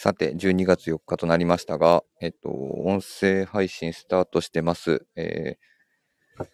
[0.00, 5.04] さて、12月4日となりましたが、えっと、音声配信スタートしてます。
[5.16, 6.46] えー、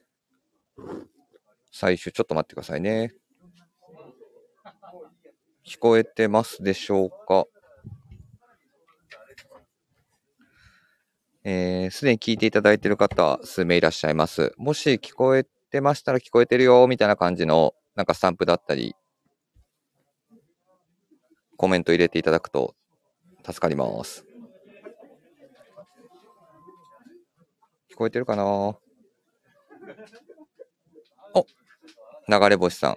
[1.70, 3.12] 最終、ちょっと待ってくださいね。
[5.62, 7.44] 聞こえてますでしょうか？
[11.44, 14.54] えー、すでに聞いていただいている方、数名いらっしゃいます。
[14.56, 18.94] もし聞こえてましたら聞こえてるよ、みたいな感じの、なんかスタンプだったり、
[21.58, 22.74] コメント入れていただくと
[23.44, 24.24] 助かります。
[27.90, 28.44] 聞こえてるかな？
[28.46, 28.78] お
[32.28, 32.96] 流れ星さん。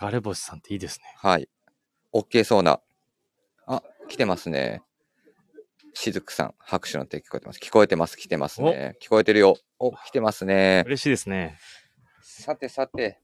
[0.00, 1.04] 流れ星さんっていいですね。
[1.16, 1.48] はい。
[2.14, 2.80] OK そうな。
[3.66, 4.82] あ、来てますね。
[5.94, 7.58] しずくさん、拍手の手聞こえてます。
[7.58, 8.16] 聞こえてます。
[8.16, 8.96] 来てますね。
[9.02, 9.56] 聞こえてるよ。
[9.78, 10.84] お、来てますね。
[10.86, 11.58] 嬉しいですね。
[12.22, 13.20] さてさて。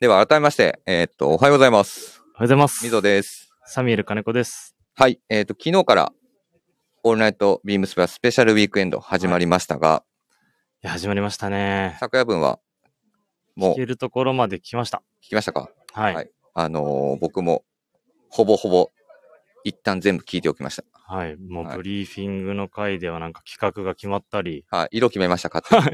[0.00, 2.20] では、改めまして、えーっと、おはようございます。
[2.20, 2.84] おはようございます。
[2.84, 3.50] みぞです。
[3.64, 4.77] サミュエル金子です。
[5.00, 5.20] はい。
[5.28, 6.12] えーっと、昨日から、
[7.04, 10.02] オールナイトビームスプラススペシャルウィークエンド始まりましたが、
[10.82, 11.96] いや、始まりましたね。
[12.00, 12.58] 昨夜分は、
[13.54, 15.04] もう聞けるところまで来ました。
[15.22, 15.70] 聞きましたか？
[15.92, 16.14] はい。
[16.16, 17.62] はいあのー僕も、
[18.28, 18.90] ほぼほぼ、
[19.62, 20.82] 一旦全部聞いておきました。
[20.92, 21.36] はい。
[21.36, 24.64] もはいうブリーフィングの回ではなんか企画が決まったり。
[24.68, 24.88] はい。
[24.96, 25.86] 色決めましたかっては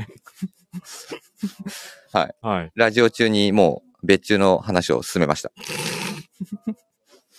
[2.27, 2.35] い。
[2.41, 2.73] はい。
[2.75, 5.53] ラジオ中にもう別注の話を進めました。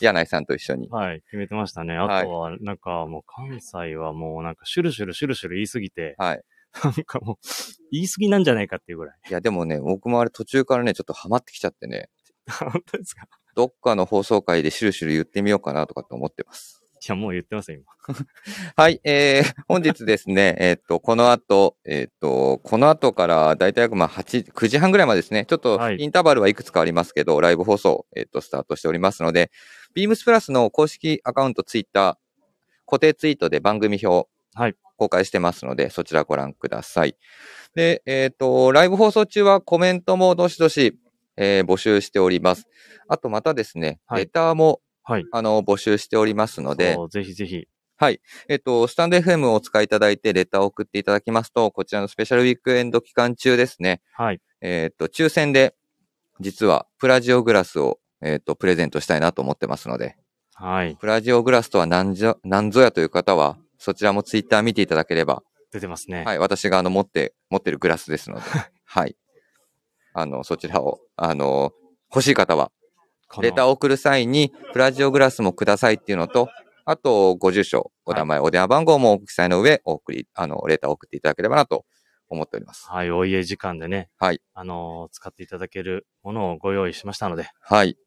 [0.02, 0.90] 柳井さんと一緒に。
[0.90, 1.22] はい。
[1.22, 1.96] 決めてましたね。
[1.98, 6.42] あとは、なんかもう関西はもうなんかシュルシュルシュルシュル言いすぎて、はい。
[6.84, 7.36] なんかもう
[7.92, 9.16] 言いすぎなんじゃないかっていうぐらい。
[9.30, 12.10] いや、でもね、僕もあれ途中からね、ちょっとハマってきちゃってね、
[12.50, 13.28] 本当ですか？
[13.56, 16.85] どっかの放送回でシュルシュル言ってみようかなとかって思ってます。
[17.08, 18.16] いや、もう言ってますよ、今。
[18.76, 29.52] はい、えー、本日ですね、 えーっと、この後、えーっと、この後からだいたいまあ8、9時半ぐらいまでですね、ちょっとはいインターバルはいくつかありますけど、ライブ放送、えーっと、スタートしておりますので、
[29.94, 32.16] ビームスプラスの公式アカウント、ツイッター、
[32.88, 37.18] 固定ツイートで番組表、はい公開してますので、そちらご覧ください。
[37.76, 40.98] で、えーっと、ライブ放送中はコメントもどしどし、
[41.38, 42.66] えー募集しております。
[43.10, 45.26] あとまたですね、はいレターも、はい。
[45.32, 47.68] あの、募集しておりますので、ぜひぜひ。
[47.98, 48.20] はい。
[48.50, 54.42] えっと、スタンド FM をお使いいただいて、レターを送っていただきますと、こちらのスペシャルウィークエンド期間中ですね、はい。
[54.62, 55.76] えっと、抽選で、
[56.40, 60.18] 実は、プラジオグラスを、えっと、プレゼントしたいなと思ってますので、
[60.56, 60.96] はい。
[60.96, 66.24] プラジオグラスとは何じゃ、何ぞやという方は、そちらもツイッター見ていただければ、出てますね。
[66.24, 68.42] はい、私があの、持って、持ってるグラスですので、
[68.86, 69.16] はい。
[70.14, 71.74] あの、そちらを、あの、
[72.10, 72.72] 欲しい方は、
[73.36, 76.48] このレターを送る際に、プラジオグラスもくださいっていうのと、
[76.86, 81.86] あと、ご住所、お名前、お電話番号もお記載の上、お送り、あの、レターを送っていただければなと
[82.30, 82.88] 思っております。
[82.90, 84.42] はい、お家時間でね、はい。
[84.54, 87.98] あのー使っていただけるものをご用意しましたので、はい。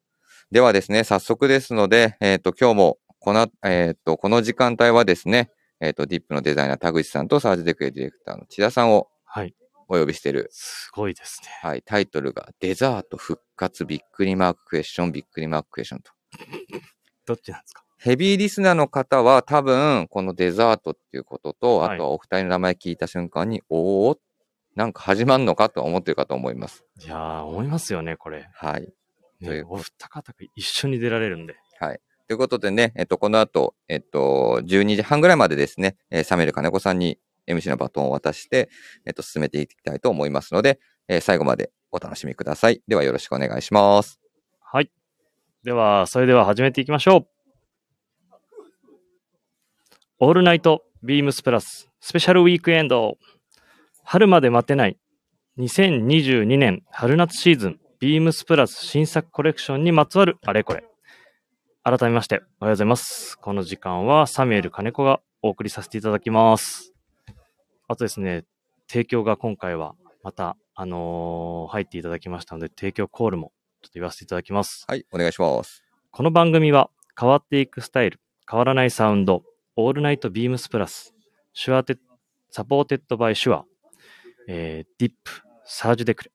[0.49, 9.53] ではですね、早速ですので、えっ、と、今日も、この、えっ、と、この時間帯はですね、えっ、と、ディップのデザイナー田口さんとサージデクエディレクターの千田さんをはい、
[9.89, 11.49] お呼びしている、すごいですね。
[11.61, 16.11] はい、タイトルが、デザート復活びっくりマーククエスチョンびっくりマーククエスチョンと。
[17.25, 17.83] どっちなんですか？
[17.97, 24.17] ヘビーリスナーの方は多分、このデザートっていうことと、はいあとはお二人の名前聞いた瞬間に、おお
[24.75, 26.85] なんか始まんのかと思ってるかと思います。
[27.03, 28.47] いやー、思いますよね、これ。
[28.53, 28.93] はい。
[29.41, 31.55] ね、お二方が一緒に出られるんで。
[31.79, 31.99] はい。
[32.27, 38.69] ということでね、えっと、この後、えっと、12時半ぐらいまでですね、えーサメル金子さんに MC のバトンを渡して、
[39.05, 42.81] えっと、進めていきたいと思いますので、えー最後までお楽しみください。
[42.87, 44.19] ではよろしくお願いします。
[44.61, 44.91] はい。
[45.63, 47.27] では、それでは始めていきましょう。
[50.21, 53.17] オールナイトビームスプラススペシャルウィークエンド。
[54.03, 54.97] 春まで待てない
[55.59, 60.83] 2022年春夏シーズンビームスプラス新作コレクションにまつわるあれこれ。
[61.83, 63.37] 改めましておはようございます。
[63.37, 66.88] この時間はサミュエル金子がお送りさせていただきます。
[67.89, 68.45] あとですね、
[68.87, 73.51] 提供が今回はまた、あのー入っていただきましたので、提供コールも
[73.81, 74.85] ちょっと言わせていただきます。
[74.87, 75.83] はい、お願いします。
[76.11, 79.43] この番組は変わっていくスタイル、変わらないサウンド、
[79.75, 81.15] All Night BEAMS PLUS、
[81.53, 81.97] シュアテ
[82.51, 83.65] supported by Shure、
[84.47, 85.31] えー、ディップ、
[85.65, 86.31] サージュデクレ、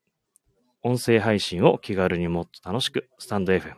[0.82, 3.74] 音声配信を気軽にもっと楽しく、 stand.fm。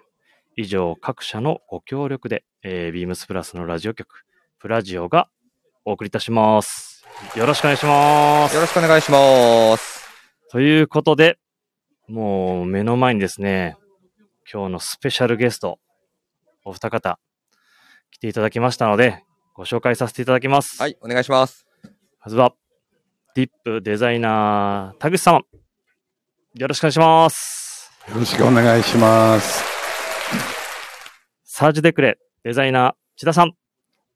[0.57, 4.25] 以上、各社のご協力で、えー、ビームスプラスのラジオ局、
[4.59, 5.29] プラジオが
[5.85, 6.96] お送りいたします。
[7.35, 8.61] よろしくお願いしますよ。
[8.61, 10.07] ろしくお願いします。
[10.51, 11.39] ということで、
[12.09, 13.77] もう目の前にですね、
[14.53, 15.79] 今日のスペシャルゲスト、
[16.65, 17.19] お二方、
[18.11, 19.25] 来ていただきましたので、
[19.55, 20.81] ご紹介させていただきます。
[20.81, 21.67] はい、お願いします。
[22.23, 22.53] まずは、
[23.35, 25.41] ディップデザイナー、田口様。
[26.55, 27.91] よろしくお願いします。
[28.09, 29.65] よろしくお願いします。
[31.45, 33.53] サージュデクレ、デザイナー、千田さん。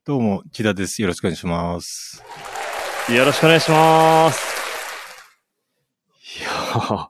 [0.04, 1.00] どうも、千田です。
[1.00, 2.49] よろしくお願いします。
[3.16, 4.60] よろしくお願いします。
[6.38, 7.08] いやー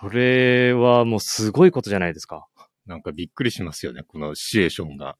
[0.00, 2.46] これはもうすごいことじゃないですか。
[2.86, 5.16] なんかびっくりしますよね、このシチュエーションが。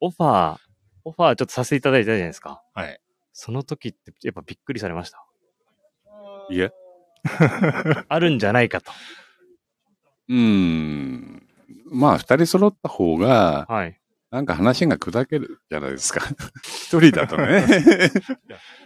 [0.00, 0.56] オファー、
[1.04, 2.62] オファーちょっとさせていただいたじゃないですか。
[2.74, 2.98] はい。
[3.32, 5.22] その時ってやっぱびっくりされました？
[6.50, 6.72] いえ。
[8.08, 8.90] あるんじゃないかと。
[10.28, 11.46] うーん。
[11.90, 13.97] まあ、二人揃った方が、はい。
[14.30, 16.20] なんか話が砕けるじゃないですか。
[16.62, 17.64] 一人だとね。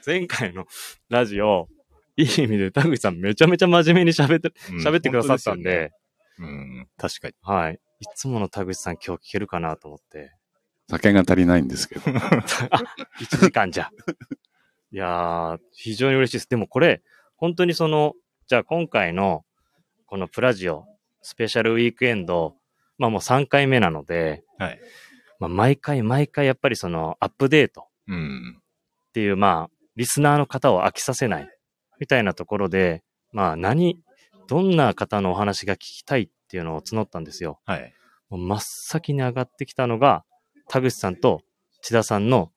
[0.06, 0.66] 前回の
[1.08, 1.68] ラジオ、
[2.16, 4.50] いい意味で田口さんめちゃめちゃ真面目に喋って、
[4.84, 5.92] 喋ってくださったんで、
[6.38, 7.34] うん、確かに。
[7.42, 7.80] はい。
[8.00, 10.32] いつもの田口さん今日聞けるかなと思って。
[10.88, 12.02] 酒が足りないんですけど。
[13.18, 13.90] 1時間じゃ。
[14.92, 16.48] いやー、非常に嬉しいです。
[16.48, 17.02] でもこれ、
[17.36, 18.14] 本当にその、
[18.46, 19.44] じゃあ今回の、
[20.06, 20.84] このプラジオ、
[21.22, 22.56] スペシャルウィークエンド、
[22.98, 24.80] まあもう3回目なので、はい。
[25.42, 28.58] まあ毎回毎回やっぱりそのアップデートうん。
[28.60, 31.48] っていう、まあ、リスナーの方を飽きさせない、
[31.98, 33.02] みたいなところで、
[33.32, 33.98] まあ何、
[34.46, 37.58] どんな方のお話が聞きたいっていうのを募ったんですよ。
[37.66, 37.92] はい。
[38.30, 40.24] もう真っ先に上がってきたのが、
[40.68, 41.42] 田口さんと
[41.80, 42.52] 千田さんの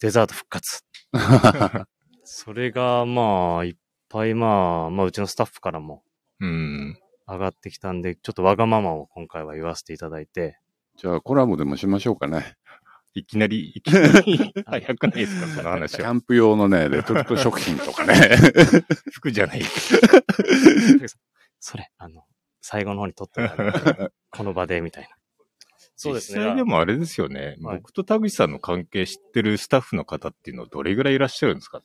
[0.00, 0.84] デザート復活。
[2.22, 3.76] それが、まあ、いっ
[4.08, 6.04] ぱい、まあ、まあ、うちのスタッフからも
[6.38, 6.96] うん。
[7.26, 10.58] 上がってきたんで、ちょっとわがままを今回は言わせていただいて、
[11.00, 12.56] じゃあ、コラボでもしましょうかね。
[13.14, 15.98] いきなり、いきなり、 早くないですか、その話は。
[16.00, 18.14] キャンプ用のね、レトルト食品とかね。
[19.10, 19.62] 服じゃない。
[21.58, 22.24] それ、あの、
[22.60, 25.08] 最後の方に撮ってある この場で、みたいな。
[25.96, 26.40] そうですね。
[26.40, 27.56] 実際でもあれですよね。
[27.62, 31.82] はい僕と田口さんの関係知ってるスタッフの方っていうのはどれぐらいいらっしゃるんですか？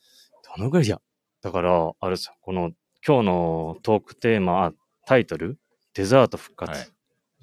[0.56, 1.00] どのぐらいいや、
[1.40, 2.72] だから、あれですよ、この、
[3.06, 4.72] 今日のトークテーマ、あ
[5.06, 5.58] タイトル、
[5.94, 6.78] デザート復活。
[6.78, 6.95] はい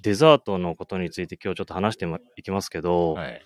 [0.04, 2.06] デザートのことについて今日ちょっと話して
[2.36, 3.42] いきますけど、はい。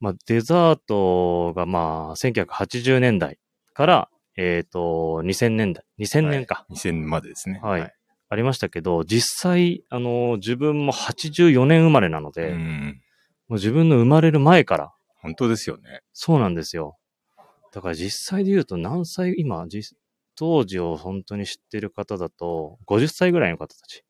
[0.00, 3.38] まあ、デザートがまあ、1980年代
[3.74, 7.60] から、えっ、と、2000年代、2000年か、2000までですね。
[7.62, 7.92] はい
[8.30, 13.00] ありましたけど、実際、あの、自分も84年生まれなので、もうん。
[13.48, 14.92] う自分の生まれる前から、
[15.22, 16.02] 本当ですよね。
[16.12, 16.98] そうなんですよ。
[17.72, 19.96] だから実際で言うと何歳、今、実
[20.34, 24.04] 当時を本当に知ってる方だと、50歳ぐらいの方たち。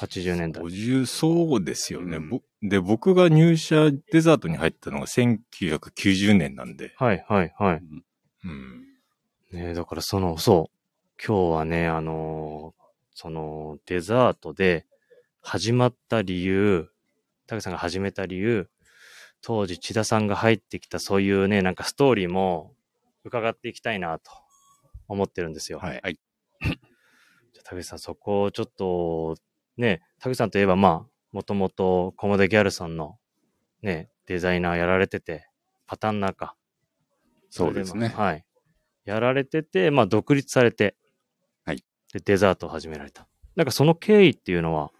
[0.00, 0.62] 80年代。
[0.62, 2.18] 50、そうですよね。
[2.18, 6.92] うんぼで、僕が入社デザートに入ったのが1990年なんで。
[6.96, 7.82] はい、はい、はい。
[8.44, 8.84] うん。
[9.52, 11.24] ねえだからその、そう。
[11.24, 12.78] 今日はね、あのー
[13.20, 14.86] その、デザートで
[15.40, 16.88] 始まった理由、
[17.48, 18.68] タケさんが始めた理由、
[19.42, 22.76] 当時千田さんが入ってきたそういうね、なんかストーリーも
[23.24, 24.30] 伺っていきたいなと
[25.08, 25.80] 思ってるんですよ。
[25.80, 26.00] はい。
[26.00, 26.18] はい
[26.60, 29.36] じゃあ、田口さん、そこをちょっと、
[29.78, 33.16] ね、田口さんといえば、まあ、もともとコモデ・ギャルソンの、
[33.82, 35.48] ね、デザイナーやられてて、
[35.86, 36.56] パタンナーか。
[37.48, 38.44] そうですねはい。
[39.04, 40.96] やられてて、まあ、独立されて、
[41.64, 41.84] はい。
[42.12, 43.26] で、デザートを始められた。
[43.56, 44.90] なんかその経緯っていうのは、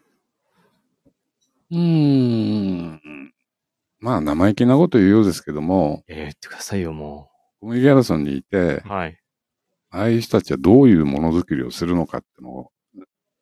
[1.71, 3.35] うーん。
[4.01, 7.31] まあ、生意気なこと言うようですけども、えー、言ってくださいよ、も
[7.61, 8.83] コメギャラソンにいて、う。
[8.89, 9.21] はい。
[9.91, 12.71] ああいう人たちはどういうものづくりをするのかってのを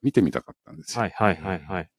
[0.07, 1.03] 見てみたかったんですよ。
[1.03, 1.91] はい、はい、はい、はい。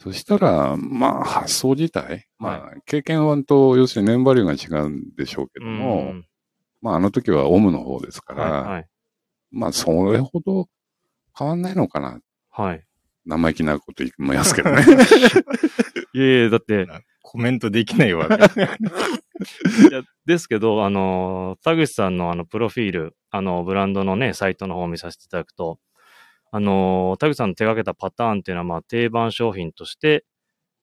[0.00, 6.26] そしたら、まあ、発想自体、まあ、経験はと、要するに年バリューが違うんでしょうけどうも、ん
[6.80, 8.88] まあ、あの時はオムの方ですから、はい、はい。
[9.52, 10.66] まあ、それほど
[11.38, 12.18] 変わんないのかな。
[12.50, 12.84] はい。
[13.24, 14.82] 生意気なこと言いますけどね。
[16.14, 16.88] いやいや、だって、
[17.22, 18.26] コメントできないわ。
[19.88, 25.78] いやですけど、あの、田口さんのあの、プロフィール、あの、ブランドのね、サイトの方を見させていただくと、
[26.54, 30.24] あの、田口さんの手掛けたパターンっていうのは、まあ、定番商品として、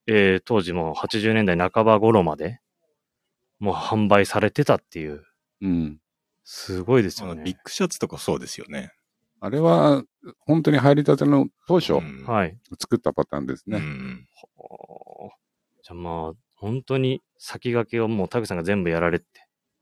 [0.07, 2.59] えー当時も80年代半ば頃まで、
[3.59, 5.23] もう販売されてたっていう、
[5.61, 5.99] うん。
[6.43, 7.43] すごいですよね。
[7.43, 8.91] ビッグシャツとかそうですよね。
[9.39, 10.03] あれは、
[10.39, 12.57] 本当に入りたての当初うんはい。
[12.79, 13.77] 作ったパターンですね。
[13.77, 14.27] うん
[15.83, 19.25] じゃあまあ、本当に先駆けをもう田口さんが全部やられて。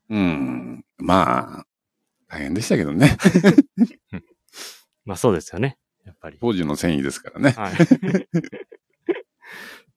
[0.10, 0.86] うん。
[0.98, 1.65] まあ、
[2.27, 3.17] 大変でしたけどね。
[5.07, 5.79] まあそうですよね。
[6.05, 6.37] やっぱり。
[6.39, 7.51] 当時の繊維ですからね。
[7.51, 7.73] はい。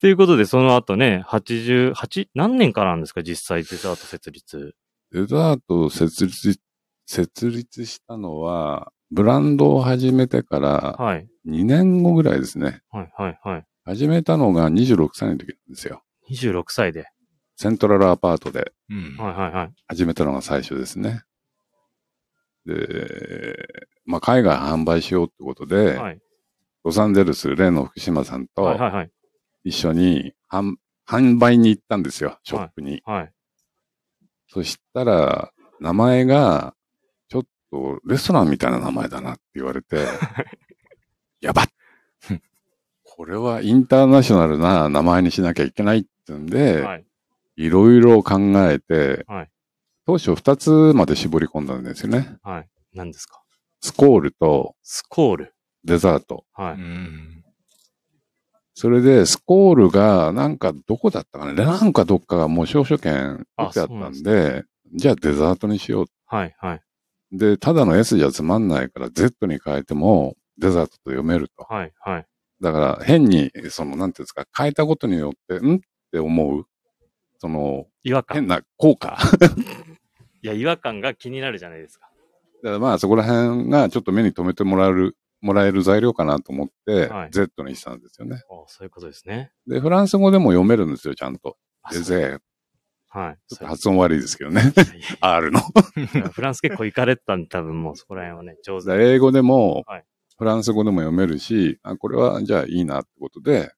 [0.01, 4.75] ということで、その後ね、88、何年からなんですか、実際デザート設立。
[5.13, 6.59] デザートを設立、
[7.07, 11.29] 設立したのは、ブランドを始めてからはい。
[11.47, 12.81] 2年後ぐらいですね。
[12.91, 13.67] はい、はい、はい。
[13.85, 16.05] 始めたのが26歳の時なんですよ。
[16.31, 17.09] 26歳で。
[17.57, 19.73] セントラルアパートでうんはい、はい、はい。
[19.89, 21.25] 始めたのが最初ですね。
[22.67, 23.57] で、
[24.05, 26.21] まあ、海外販売しようってことで、はい。
[26.85, 29.11] ロサンゼルス、例の福島さんとはい、はい、はい。
[29.65, 30.77] 一緒に販
[31.07, 33.03] 販売に行ったんですよ、ショップに。
[33.05, 33.33] はい。
[34.49, 36.75] そしたら、名前が、
[37.29, 40.07] ちょっとレストランみたいな名前だなって言われて、
[41.41, 41.67] やばっ
[43.03, 47.05] これはインターナショナルな名前にしなきゃいけないってんで、はい。
[47.57, 48.39] いろいろ考
[48.71, 49.51] えて、はい
[50.11, 52.37] 当初2つまで絞り込んだんですよね。
[52.43, 52.69] はい。
[52.95, 53.41] 何ですか？
[53.81, 55.55] スコールとスコール。
[55.85, 56.45] デザート。
[56.53, 56.75] はい。
[56.75, 57.45] うん。
[58.75, 64.65] それで、スコールが、なんかどこだったかなレナンかどっかがもう証書権取ってあったんで、
[64.95, 66.07] じゃあデザートにしよう。
[66.27, 66.57] はい。
[66.59, 66.81] はい。
[67.31, 71.65] で、ただの S じゃつまんないから Z に変えてもデザートと読めると。
[71.73, 71.93] はい。
[72.01, 72.27] はい。
[72.61, 75.77] だから変に、その、なんていうんですか、変えたことによって、ん？
[75.77, 75.79] っ
[76.11, 76.65] て思う、
[77.39, 78.35] その、違和感。
[78.39, 79.17] 変な効果。
[80.43, 82.11] いや、違和感が気になるじゃないですか。
[82.63, 88.43] だからまあそこら辺がちょっと目に留めてもらえる、もらえる材料かなと思って、はい Z にしたんですよね。
[88.49, 89.53] おそういうことですね。
[89.67, 91.57] で、フランス語でも読めるんですよ、ちゃんと。
[91.83, 92.39] あで、ゼ
[93.13, 93.39] はい。
[93.49, 94.63] ちょっと発音悪いですけどね。
[95.21, 95.61] R の。
[96.33, 99.13] フランス結構行かれてたんで、多分もうそこら辺はね、上手で。
[99.13, 100.05] 英語でもはい、
[100.39, 103.73] フランス語でも読めるし、あ、これはじゃあいいなってことで、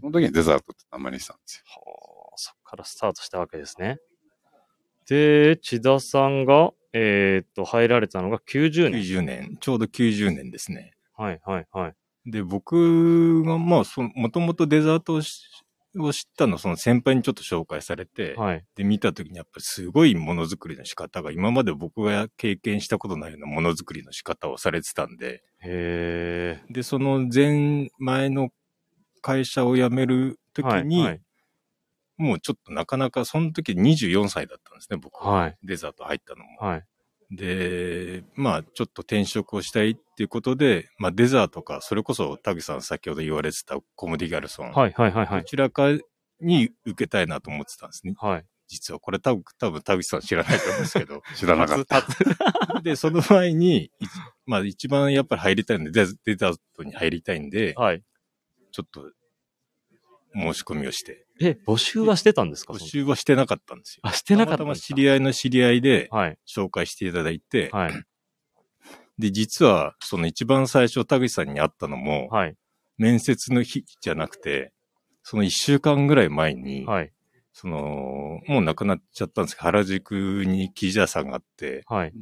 [0.00, 1.64] その時にデザートって名前にしたんですよ。
[1.66, 4.00] はあそこからスタートしたわけですね。
[5.10, 9.02] で、千田さんが、えーっと、入られたのが90年。
[9.02, 10.92] 90年、ちょうど90年ですね。
[11.16, 12.30] はい、はい、はい。
[12.30, 15.22] で、僕が、まあ、その、もともとデザートを
[16.12, 18.64] 知ったの、その先輩にちょっと紹介されて、はい。
[18.76, 28.50] で、見たときにやっぱりすごいものづくりの仕方が、今まで僕が経験したことないようなものづくりの仕方をされてたんで、へで、その前、前の
[29.22, 30.82] 会社を辞めるとー。
[30.82, 31.20] きに、はい、
[32.20, 35.26] もうちょっとなかなか、その時24歳だったんですね、僕。
[35.26, 35.56] はい。
[35.62, 36.58] デザート入ったのも。
[36.58, 36.84] はい。
[37.30, 44.72] で、まあ、ちょっと転職をしたいっていうことで、まあ、デザートか、それこそ、タグさん先ほど言われてたコモディギャルソン。
[44.72, 45.40] はい、はい、はい、はい。
[45.40, 45.88] どちらか
[46.40, 48.14] に受けたいなと思ってたんですね。
[48.18, 48.44] はい。
[48.68, 51.22] 実は、これ多分、多分、田口さん知らないと思うんですけど。
[51.34, 52.02] 知らなかった。
[52.02, 52.80] た。
[52.82, 53.90] で、その前に、い
[54.44, 58.02] まあ、一番やっぱり入りたいんで、デデザートに入りたいんで、はい。
[58.72, 59.10] ちょっと、
[60.34, 61.26] 申し込みをして。
[61.40, 62.72] え、募集はしてたんですか？
[62.74, 64.00] 募集はしてなかったんですよ。
[64.04, 66.38] あ、してなかったたまたま知り合いの知り合いではい。
[66.46, 67.92] 紹介していただいて、はい。
[69.18, 72.56] で、実は、その一番最初、田口さんに会ったのも、はい。
[72.96, 74.72] 面接の日じゃなくて、
[75.22, 77.12] その一週間ぐらい前に、はい。
[77.52, 82.12] その、もう亡くなっちゃったんですけど、原宿に記者さんがあって、はい。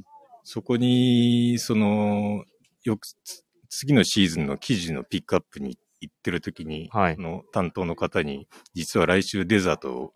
[0.43, 2.45] そこに、その、
[2.83, 5.83] よく、つ次のシーズンの記事のピックアップに行っ
[6.23, 10.15] てる時に、はいその担当の方に、実は来週デザートを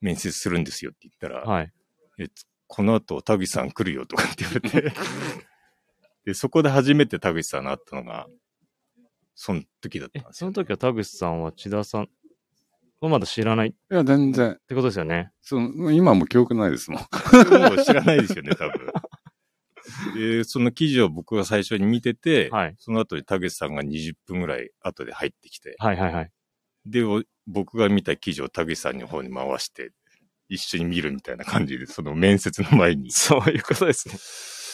[0.00, 1.72] 面接するんですよって言ったら、はい。
[2.18, 4.92] えつこの後田口さん来るよとかって言われて、
[6.26, 8.28] で、そこで初めて田口さんの会ったのが、
[9.34, 12.08] その時だったえんで、すよ、その時は田口さんは千田さん
[13.00, 14.58] はまだ知らないっいや、全然。
[14.66, 15.30] てことですよね。
[15.40, 17.00] その今も記憶ないですもん。
[17.76, 18.87] もう知らないですよね、多分。
[20.14, 22.74] で、その記事を僕が最初に見てて、はい。
[22.78, 26.30] その後に田口さんが20分ぐらい後で入ってきて、はいはいはい。
[26.86, 29.92] で、お僕が見た記事を田口さんの方に回して、
[30.48, 33.10] 一緒に見るみたいな感じで、その面接の前に。
[33.12, 34.14] そういうことですね。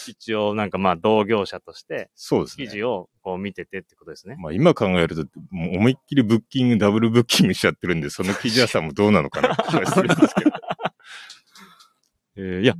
[0.07, 2.67] 一応、なんかまあ、同業者として、そうですね。
[2.67, 4.37] 記事をこう見ててってことですね。
[4.39, 10.51] まあ今考えると、もう思いっきりブッキング、ダブルブッキングしちゃってるんで、その記事屋さんもどうなのかなって気がするんですけど。
[12.37, 12.75] えーいや、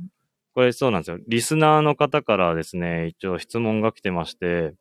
[0.55, 1.17] これそうなんですよ。
[1.27, 4.73] リスナーの方からですね、一応質問が来てまして、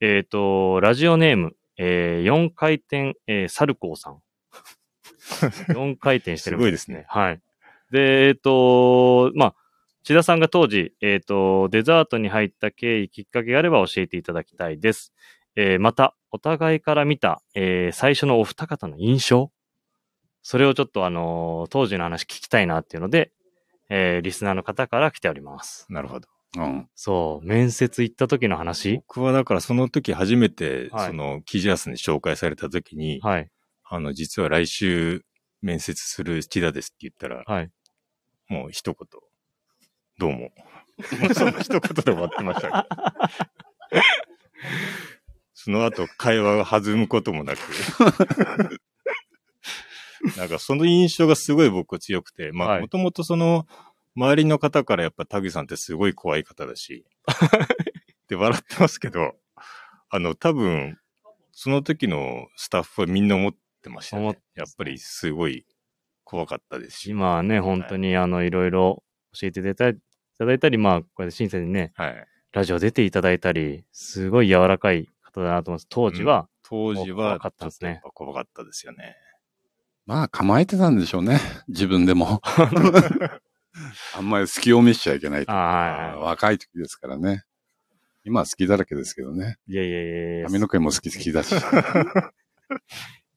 [0.00, 4.18] えっ、と、ラジオネーム、えー、4回転、えーサルコーさん。
[5.72, 7.06] 4回転してるみたすごいですね。
[7.08, 7.40] はい。
[7.90, 9.54] で、えっ、と、まあ、
[10.04, 15.14] 千田さんが当時、えっ、と、デザートに入った経緯、きっかけがあれば教えていただきたいです。
[15.56, 19.50] えーまた、お互いから見た、えー最初のお二方の印象
[20.42, 23.32] それをちょっとあのー当時の話聞きたいなっていうので、
[23.90, 25.86] えーリスナーの方から来ております。
[25.88, 26.28] なるほど。
[26.56, 26.88] うん。
[26.94, 28.96] そう、面接行った時の話？
[29.08, 33.50] 僕はだからその時初めて、はいその記事屋さんに紹介された時に、はい、
[33.84, 35.24] あの、実は来週
[35.62, 37.70] 面接する千田ですって言ったら、はい。
[38.48, 39.08] もう一言、
[40.18, 40.38] どうも。
[40.38, 40.50] も
[41.30, 42.84] うその一言で終わってましたね。
[45.54, 47.58] その後会話が弾むこともなく。
[50.36, 53.66] なんかその印象がすごい僕強くて、まはいあもともとその
[54.16, 57.04] 周りの方からやっぱタグさんってすごい怖い方だし、
[58.28, 59.36] で笑ってますけど、
[60.10, 60.98] あの多分
[61.52, 64.38] その時のスタッフはみんな思ってましたね。
[64.54, 65.66] やっぱりすごい
[66.28, 67.10] 怖かったですし。
[67.10, 69.92] 今はね、本当にあの、いろいろ教えていた
[70.44, 72.26] だいたり、まあ、これで審査にね、はい。
[72.52, 75.86] ラジオ出ていただいたり、すごい柔らかい方だなと思います。
[75.88, 79.16] 当時は、当時怖は、かったですね怖かったですよね。
[80.08, 81.38] まあ構えてたんでしょうね。
[81.68, 82.40] 自分でも。
[84.16, 87.44] あんまり隙を見しちゃいけないとあはいは若い時ですからね。
[88.24, 89.58] 今は好きだらけですけどね。
[89.68, 89.74] い。
[89.74, 90.46] いやいやいやいや。
[90.46, 91.52] 髪の毛も好き好きだし、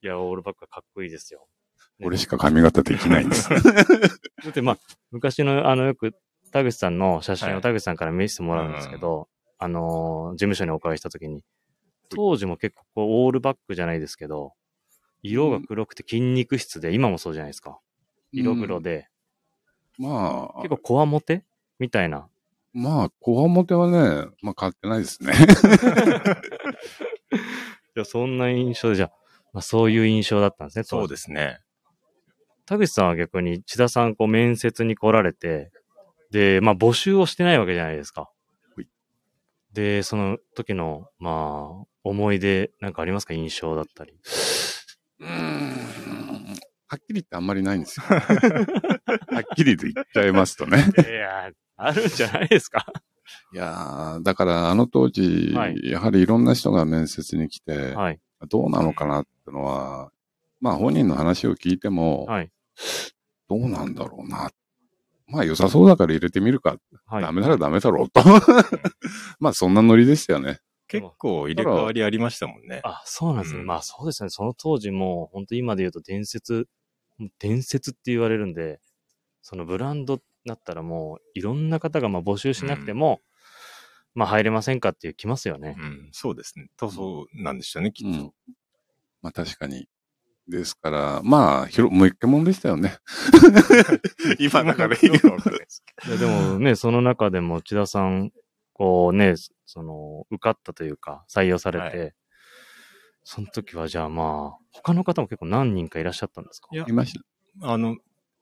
[0.02, 1.46] いや、オールバックはかっこいいですよ。
[2.00, 3.50] ね俺しか髪型できないんです。
[3.50, 3.58] だ
[4.50, 4.78] ってまあ、
[5.12, 6.16] 昔の、あの、よく、
[6.52, 9.28] 田口さんの写真はいを田口さんから見せてもらうんですけど、
[9.60, 11.44] あのー、事務所にお伺いしたときに、
[12.08, 14.54] 当時も結構こう、オールバックじゃないですけど、
[15.24, 17.80] 色が黒くて筋肉質で、今もそうじゃないですか。
[18.32, 19.10] 色黒で、
[19.98, 21.46] まあ結、構コアモテ
[21.80, 22.28] みたいな。
[22.74, 25.34] まあ、こわもてはね、まあ変わってないですね。
[27.96, 29.12] いや、そんな印象で、じゃあ、
[29.52, 30.84] まあ、そういう印象だったんですね。
[30.86, 31.10] そうす。
[31.10, 31.60] ですね。
[32.66, 35.72] 田口さんは逆に、千田さん、こう、面接に来られて、
[36.32, 38.32] で、まあ、募集をしてないわけじゃないですか
[38.78, 38.88] はい。
[39.74, 43.34] で、その時の、まあ、思い出、なんかありますか？
[43.34, 44.18] 印象だったり。
[45.22, 46.58] うーん。
[46.88, 48.06] はっきり言ってあんまりないんですよ。
[48.10, 50.84] はっきりと言っちゃいますとね。
[50.98, 52.86] いや、あるんじゃないですか？
[53.54, 58.20] いやーだからあの当時、はいやはりいろんな人が面接に来て、はい。
[58.50, 60.12] どうなのかなってのは、
[60.60, 62.52] まあ本人の話を聞いても、はい。
[63.48, 64.50] どうなんだろうな。
[65.28, 66.76] まあ良さそうだから入れてみるか。
[67.06, 67.22] はい。
[67.22, 68.22] ダメならダメだろうと。
[69.40, 70.60] まあそんなノリでしたよね。
[70.92, 72.82] 結構入れ替わりありましたもんね。
[72.84, 73.62] あ、そうなんですね。
[73.62, 74.30] うんまあそうですね。
[74.30, 76.68] その当時も、本当今で言うと伝説、
[77.40, 78.80] 伝説って言われるんで、
[79.42, 83.22] そのブランドになったらもういろんな方がまあ募集しなくても、
[84.14, 85.76] まあ入れませんかっていう来ますよね。
[85.78, 86.70] うん、そうですね。
[86.78, 88.20] と、そうなんでしょうね、きっと。
[88.20, 88.34] うん
[89.22, 89.88] まあ確かに。
[90.48, 92.98] ですから、まあ、ひろ、もう一回もんでしたよね。
[94.40, 95.14] 今だからいいよ。
[95.14, 98.32] いやでもね、その中でも千田さん、
[98.82, 99.36] こうね、
[99.68, 102.10] その、受かったというか、採用されて、は
[103.24, 106.70] その時はじゃあまあ、他の方も結構何人かいらっしゃったんですか？
[106.72, 107.20] いやいまし
[107.62, 107.98] あの、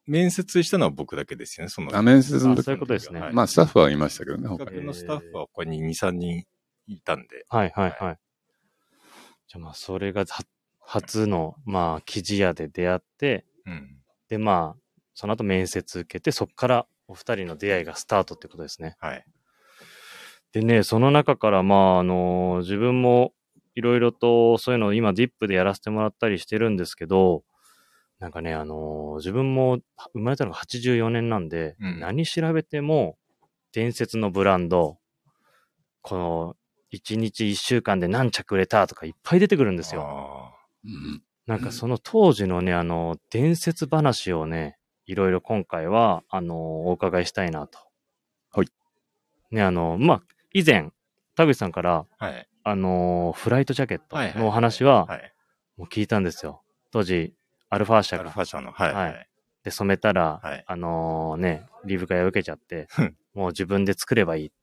[0.06, 1.92] 面接したのは僕だけですよね、その。
[1.92, 1.98] た。
[1.98, 6.46] あ面接の時あそういうことですねはいまあ、スタッフはいましたけどね、他のスタッフは他に2、3人
[6.88, 7.46] いたんで。
[7.50, 8.18] はいはいはい。
[9.50, 10.44] じゃあまあ、それがは
[10.80, 13.98] 初の、まあ、記事屋で出会って、うん。
[14.30, 14.82] でまあ、
[15.16, 18.96] その後面接受けて、そこからお二人の出会いがスタートってことですね。
[19.02, 19.26] はい。
[20.52, 23.34] でね、その中から、まあ、あの自分も
[23.76, 27.44] いろいろとそういうのを今 DIP でやらせてもらったりしてるんですけど、
[28.20, 29.80] なんかね、あの自分も
[30.14, 33.18] 生まれたのが84年なんで、うん何調べても
[33.72, 34.98] 伝説のブランド、
[36.02, 36.56] この
[36.94, 40.02] 1日1週間で何着売れたとかいっぱい出てくるんですよ。
[40.02, 47.80] あうんなんかその当時のね、あの、伝説話をね、いろいろ今回は、あの、お伺いしたいなと。
[48.52, 48.68] はい。
[49.50, 50.92] ね、あの、まあ、以前、
[51.36, 52.48] 田口さんから、ーはい。
[52.64, 55.34] あの、フライトジャケットのお話は、はい。
[55.78, 56.64] もう聞いたんですよ。
[56.92, 57.34] 当時、
[57.70, 58.94] アルファ社アルがファ社の、はい。
[58.94, 59.16] ははいい。
[59.64, 64.56] で染めたら、はいあのね、リブ会を受けちゃってうん、もう自分で作ればいいって。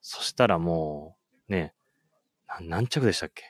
[0.00, 1.16] そしたらも
[1.48, 1.74] う、ね、
[2.48, 3.42] な何着でしたっけ？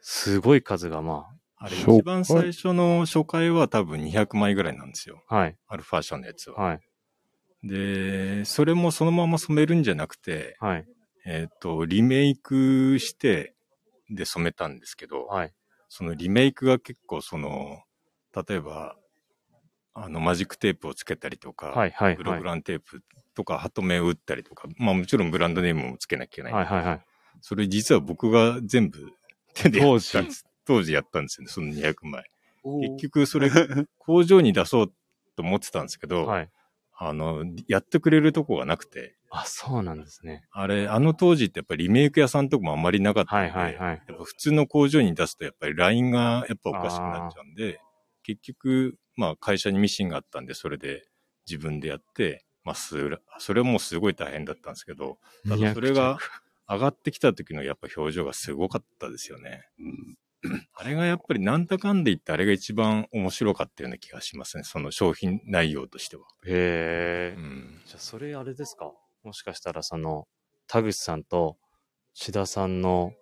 [0.00, 5.24] すごい数がまあれ、紹介一番最初の初回は多分200枚ぐらいなんですよ。
[5.28, 6.62] あ、はい、アルファ社のやつは。
[6.62, 6.80] はい、
[7.64, 10.86] で、それもそのまま染めるんじゃなくて、はい、
[11.26, 13.54] えっ、と、リメイクして、
[14.10, 15.52] で染めたんですけど、はい、
[15.88, 17.82] そのリメイクが結構その、
[18.34, 18.96] 例えば、
[19.94, 23.02] あの、マジックテープをつけたりとか、はい、はい、グロはい、グランテープ
[23.34, 26.52] とか、ハトメを打ったりとか、まあもちろんブランドネームもつけなきゃいけない。
[26.52, 27.04] はい、はい、はい。
[27.40, 29.12] それ実は僕が全部
[29.54, 30.46] 手でやったんです。
[30.64, 30.92] 当時？
[30.92, 32.30] やったんですよね、その200枚。
[32.64, 33.50] 結局それ
[33.98, 34.92] 工場に出そう
[35.36, 36.50] と思ってたんですけど、はい。
[37.00, 40.42] あの、やってくれるとこがなくて、あ、そうなんですね。
[40.50, 44.02] あれ、あの当時ってやっぱりリメイク屋さんとかもあんまりなかったんで、はい、はい、はい。
[44.08, 47.78] やっぱ普通の工場に出すとやっぱりラインがやっぱおかしくなっちゃうんで、
[48.24, 51.08] 結局、まあ会社にミシンがあったんで、それで
[51.48, 56.18] 自分でやって、まあすら、それはもうすごい大変だったんですけど、ただそれが
[56.68, 59.68] 上がってきた時のやっぱ表情がすごかったですよね。
[59.78, 60.16] うん
[60.74, 64.62] あれがやっぱりなんだかんで言ってあれが一番面白かったような気がしますね。
[64.64, 66.22] その商品内容としては。
[66.46, 67.40] へえう。
[67.40, 67.80] ん。
[67.86, 68.92] じゃあ、それあれですか？
[69.24, 70.26] もしかしたら、その、
[70.68, 71.56] 田口さんと
[72.14, 73.12] 志田さんの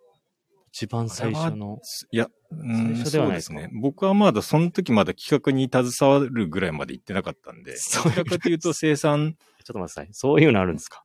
[0.73, 1.79] 一番最初の、
[2.11, 3.55] いや、うん、最初ではないですか？
[3.55, 3.81] そうですね。
[3.81, 10.09] 僕はまだその時まだ企画に携わるぐらいまで行ってなかったんで、そういうかというと生産、 ちょっと待ってください。
[10.13, 11.03] そういうのあるんですか？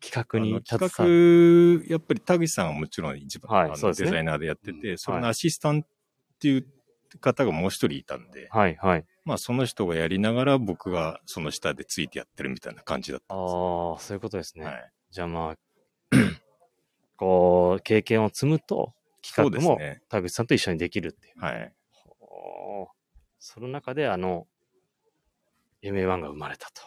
[0.00, 0.90] 企画に携わる。
[0.90, 6.66] 企画、やっぱり田口さんはもちろん一番、はいねデザイナーでやってて、うんそれのアシスタントっていう
[7.20, 9.04] 方がもう一人いたんで、はい、はい。
[9.24, 13.52] まあその人がやりながら僕がその下でついてやってるみたいな感じだったんです。
[13.52, 14.64] ああ、そういうことですね。
[14.64, 14.92] はい。
[15.10, 15.56] じゃあまあ、
[17.16, 20.02] こう、経験を積むと、企画もですね。
[20.08, 21.40] 田口さんと一緒にできるっていう。
[21.40, 21.72] はい。
[21.90, 22.88] ほ
[23.38, 24.46] その中であの、
[25.82, 26.82] MA1 が生まれたと。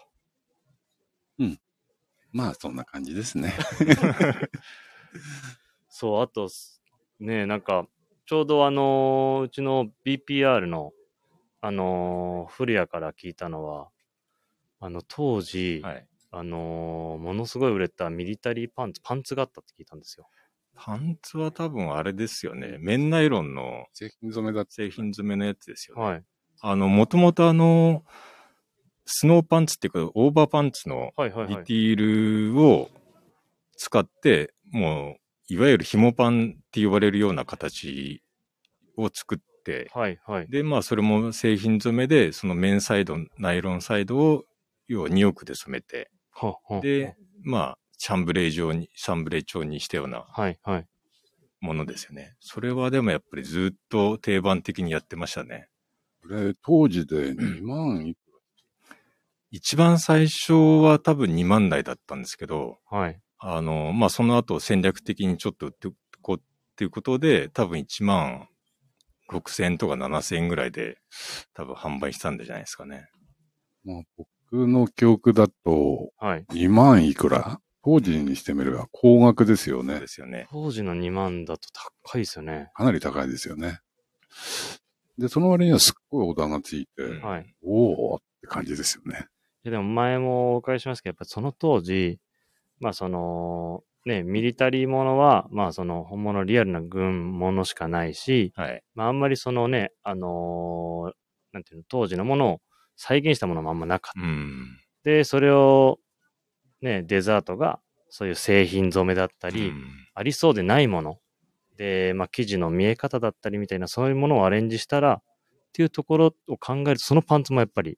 [2.31, 3.53] まあ、そんな感じですね。
[5.89, 6.47] そう、あと、
[7.19, 7.87] ね、なんか、
[8.25, 10.93] ちょうどあのーうちの BPR の、
[11.59, 13.89] あのー古谷から聞いたのは、
[14.79, 16.07] あの、当時、はい。
[16.33, 20.27] あのーものすごい売れたミリタリーパンツ、パンツがあったって聞いたんですよ。
[20.75, 22.77] パンツは多分あれですよね。
[22.79, 24.65] 綿ナイロンの製品染めだ。
[24.69, 26.01] 製品詰めのやつですよね。
[26.01, 26.23] はい。
[26.61, 28.05] あの、もともとあの、
[29.05, 31.73] スノーパンツっていうか、オーバーパンツのはいはいはいディテ。
[31.73, 32.89] ィールを
[33.77, 35.17] 使って、も
[35.49, 38.23] う、いわゆる紐パンって呼ばれるような形
[38.97, 40.47] を作って、はいはい。
[40.47, 44.45] で、まあ、それも製品染めで、その綿サイド、ナイロンサイドを、
[44.87, 50.87] 要は2億で染めて、ははで、まあ、シャンブレー状に、シャンブレー調にしたようなはいはい。
[51.59, 52.35] ものですよね。
[52.39, 55.67] それはでもやっぱりずっと定番的にやってましたね。
[56.21, 58.17] これ、当時で2万いく
[59.51, 63.19] 一番最初は多分2万台だったんですけど、はい。
[63.37, 65.89] あの、まあ、その後戦略的にちょっと売って
[66.21, 66.39] こうっ
[66.77, 68.47] ていうことで、多分1万
[69.29, 70.97] 6千とか7千ぐらいで
[71.53, 73.09] 多分販売したんじゃないですかね。
[73.83, 76.45] まあ、僕の記憶だと、はい。
[76.51, 77.59] 2万いくら？
[77.83, 80.07] 当時にしてみれば高額ですよねで。
[80.07, 80.47] すよね。
[80.51, 81.67] 当時の2万だと
[82.05, 82.69] 高いですよね。
[82.75, 83.79] かなり高いですよね。
[85.17, 87.55] で、その割にはすっごいオーダーがついて、うんはい。
[87.63, 89.27] おーって感じですよね。
[89.69, 92.19] でも前もお伺いしますけど、やっぱその当時、
[92.80, 98.84] まあその、ね、ミリタリーものは、まあその本物リアルな軍ものしかないし、はい。
[98.95, 101.12] まああんまりそのね、あのー
[101.54, 102.62] なんていうの、当時のものを
[102.95, 104.26] 再現したものもあんまなかった。
[104.26, 104.80] うん。
[105.04, 106.00] で、それを、
[106.82, 111.19] ね、デザートが、そういう製品染めだったり、うんありそうでないもの。
[111.78, 115.24] で、まあ生地の見え方だったりみたいな、そういうものをアレンジしたら、っ
[115.74, 117.97] ていうところを考えると、そのパンツもやっぱり、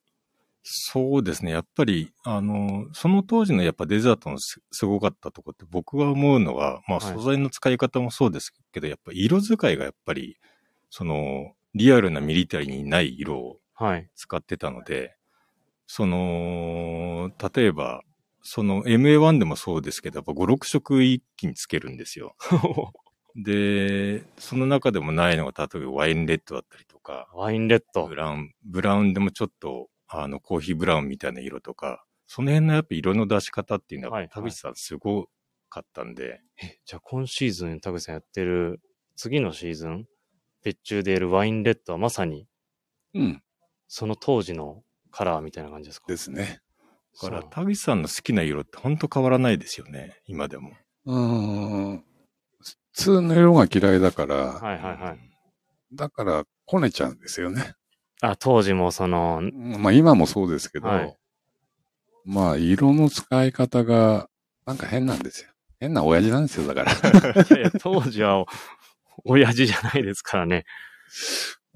[0.63, 1.51] そうですね。
[1.51, 10.37] やっぱり、あの、その当時のやっぱデザートのすすごかったとこって僕が思うのは、まあはい素材の使い方もそうですけど、やっぱ色使いがやっぱり、
[10.89, 14.09] その、リアルなミリタリーにない色をはい。
[14.15, 15.17] 使ってたので、
[15.87, 18.03] その、例えば、
[18.41, 22.35] その MA1 でもそうですけど、やっぱ5、6色一気につけるんですよ。
[23.35, 28.15] で、その中でもないのが、例えばワインレッドだったりとか、ワインレッドブ。
[28.15, 29.89] ラウン、ブラウンでもちょっと、
[30.21, 35.27] あの、コーヒーブラウンみたいな色とか、その辺のやっぱ色の出し方っていうのは、はいはい田口さんすご
[35.69, 38.81] かったんで、え、じゃあ今シーズン、田口さんやってる、
[39.15, 40.05] 次のシーズン、
[40.63, 42.47] 別注でやるワインレッドはまさに、
[43.13, 43.43] うん。
[43.87, 46.07] その当時のカラーみたいな感じですか？
[46.07, 46.61] ですね。
[47.21, 50.71] だから田口さんの好きな色って本当変わらないですよね、今でも。
[51.05, 52.05] うーん。
[52.59, 55.19] 普通の色が嫌いだから、はいはいはい。
[55.93, 57.75] だから、こねちゃうんですよね。
[58.23, 61.17] あ、当時もその、まあ今もそうですけど、はい
[62.25, 64.29] まあ色の使い方が
[64.65, 65.49] なんか変なんですよ。
[65.81, 66.91] 変な親父なんですよ、だから。
[67.43, 68.45] いやいや当時は、
[69.25, 70.63] 親父じゃないですからね。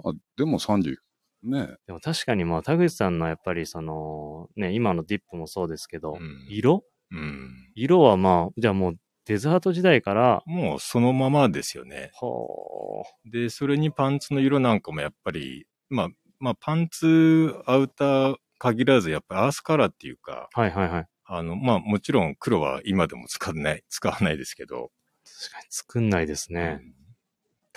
[0.06, 0.96] あでも30、
[1.44, 1.68] ね。
[1.86, 6.86] でも確かにまあ、田口さんのやっぱりその、ね、今のディップもそうですけど、うん色？
[7.12, 7.72] うん。
[7.76, 12.12] 色はまあ、じゃあもうデザート時代から、もうそのままですよね。
[12.14, 20.60] ほで、それにパンツの色なんかもやっぱり、まあ、まあ、パンツ、アウター限らず、やっぱりアースカラーっていうか、う。
[20.60, 21.08] はいはいはい。
[21.26, 24.92] あの、まあ、もちろん黒は今でも使わない、使わないですけど、
[25.26, 26.80] 確かに作んないですね。
[26.82, 26.98] うん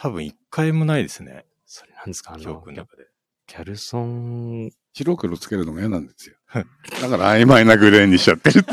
[0.02, 3.04] 多分一回もないですね、それなんですかあ記の、憶の中で。
[3.46, 6.36] ギャルソン、白黒つけるのが嫌なんですよ。
[7.02, 8.72] だから曖昧なグレーにしちゃってるって。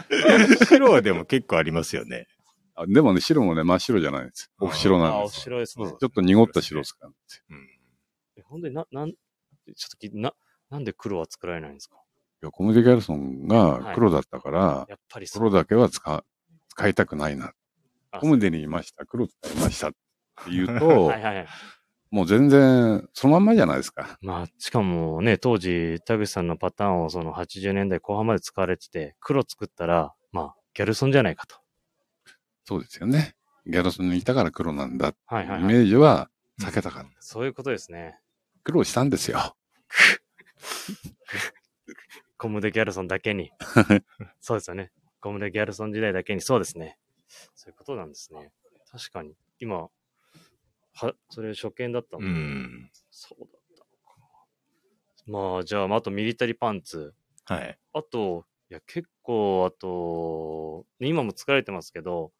[0.64, 2.28] 白はでも結構ありますよね。
[2.74, 4.66] あでもね、白もね、真っ白じゃないんですよ。
[4.66, 5.40] オフ白なんですよ。
[5.42, 5.86] 白いですね。
[6.00, 7.44] ちょっと濁った白使うんですよ。
[7.50, 7.68] うん
[8.36, 10.32] え本当にな、なん、ちょっときな、
[10.70, 11.96] なんで黒は作られないんですか？
[12.42, 15.28] いやコムデ・ギャルソンが黒だったから、やっぱり。
[15.28, 16.24] 黒だけは使、
[16.70, 17.52] 使いたくないな。
[18.10, 21.46] あコムデにいました、黒使いましたって言うと、 はいはいはい。
[22.10, 24.18] もう全然、そのまんまじゃないですか。
[24.20, 31.56] まあ、しかもね、当時、田口さんのパターンをその80年代後半まで使われてて、黒作ったら、まあ、ギャルソンじゃないかと。
[32.64, 33.34] そうですよね。
[33.66, 35.14] ギャルソンにいたから黒なんだ。
[35.26, 35.72] はいはい、イはい。
[35.74, 36.28] メージは
[36.60, 37.10] 避けたかった。
[37.20, 38.18] そういうことですね。
[38.64, 39.56] 苦労したんですよ。
[42.36, 43.52] コムデ・ギャルソンだけに。
[44.40, 44.90] そうですよね。
[45.20, 46.98] コムデ・ギャルソン時代だけに、そうですね。
[47.54, 48.50] そういうことなんですね。
[48.90, 49.34] 確かに。
[49.60, 49.88] 今、
[50.94, 52.90] は、それ初見だったうんん。
[53.10, 53.84] そうだった
[55.30, 55.52] のか。
[55.54, 57.14] まあ、じゃあ、あとミリタリーパンツ。
[57.44, 57.78] はい。
[57.94, 62.32] あと、いや、結構、あと、今も疲れてますけど、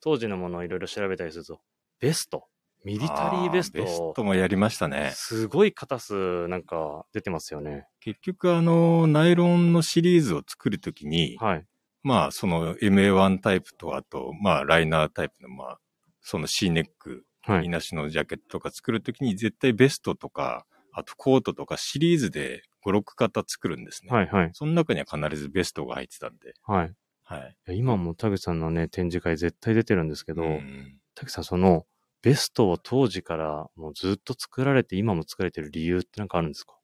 [0.00, 1.60] 当時のものをいろいろ調べたりすると、
[1.98, 2.48] ベスト。
[2.84, 5.12] ミリタリーベスあベスト、トもやりましたね。
[5.14, 7.86] すごい型数なんか出てますよね。
[8.00, 11.66] 結局あの、ナイロンのシリーズを作るときに、はい。
[12.02, 15.78] まあその MA1 タイプとあと、まあライナータイプのまあ、
[16.22, 17.62] その C ネック、はい。
[17.62, 24.10] みなしのジャケットとか作るときに絶対ベストとか、あとコートとかシリーズで5、6型作るんですね。
[24.10, 24.50] はい、はい。
[24.52, 26.54] その中には必ずベストが入ってたんで。
[26.62, 26.94] はい。
[27.24, 27.38] は
[27.68, 27.76] い。
[27.76, 31.84] 今も田口さんのね、展示会絶対出てるんですけど、うん田口さん、その、
[32.22, 36.74] ベストを当時からもうずっと作られて、今も作られてる理由ってなんかあるんですか？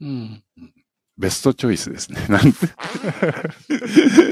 [0.00, 0.42] うん。
[1.18, 2.24] ベストチョイスですね。
[2.30, 2.58] なんて。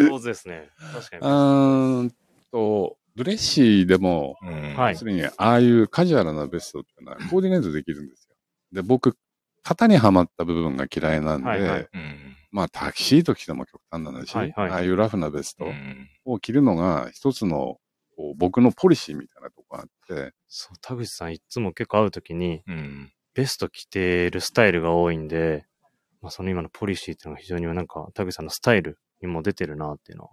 [0.09, 0.71] 上手ですね。
[0.93, 1.23] 確かに。
[1.23, 2.11] うーん
[2.53, 8.37] と、ドレッシーでも、うんするに、ああいうカジュアルなベストっていうのはコーディネートできるんですよ。
[8.73, 9.17] で、僕、
[9.65, 17.79] 型にはまった部分が嫌いなんで、はいはいうんまあ、タキシード着ても極端な話、はいはいああいうラフなベストうんを着るのが一つの
[18.17, 25.67] こう僕のポリシーみたいなとこがあって、そう、田口さんいつも結構会うときに、うんベスト着てるスタイルが多いんで、
[26.23, 30.31] まあその今のポリシーっていうのが非常になんか、田口さんのスタイルにも出てるなっていうのは。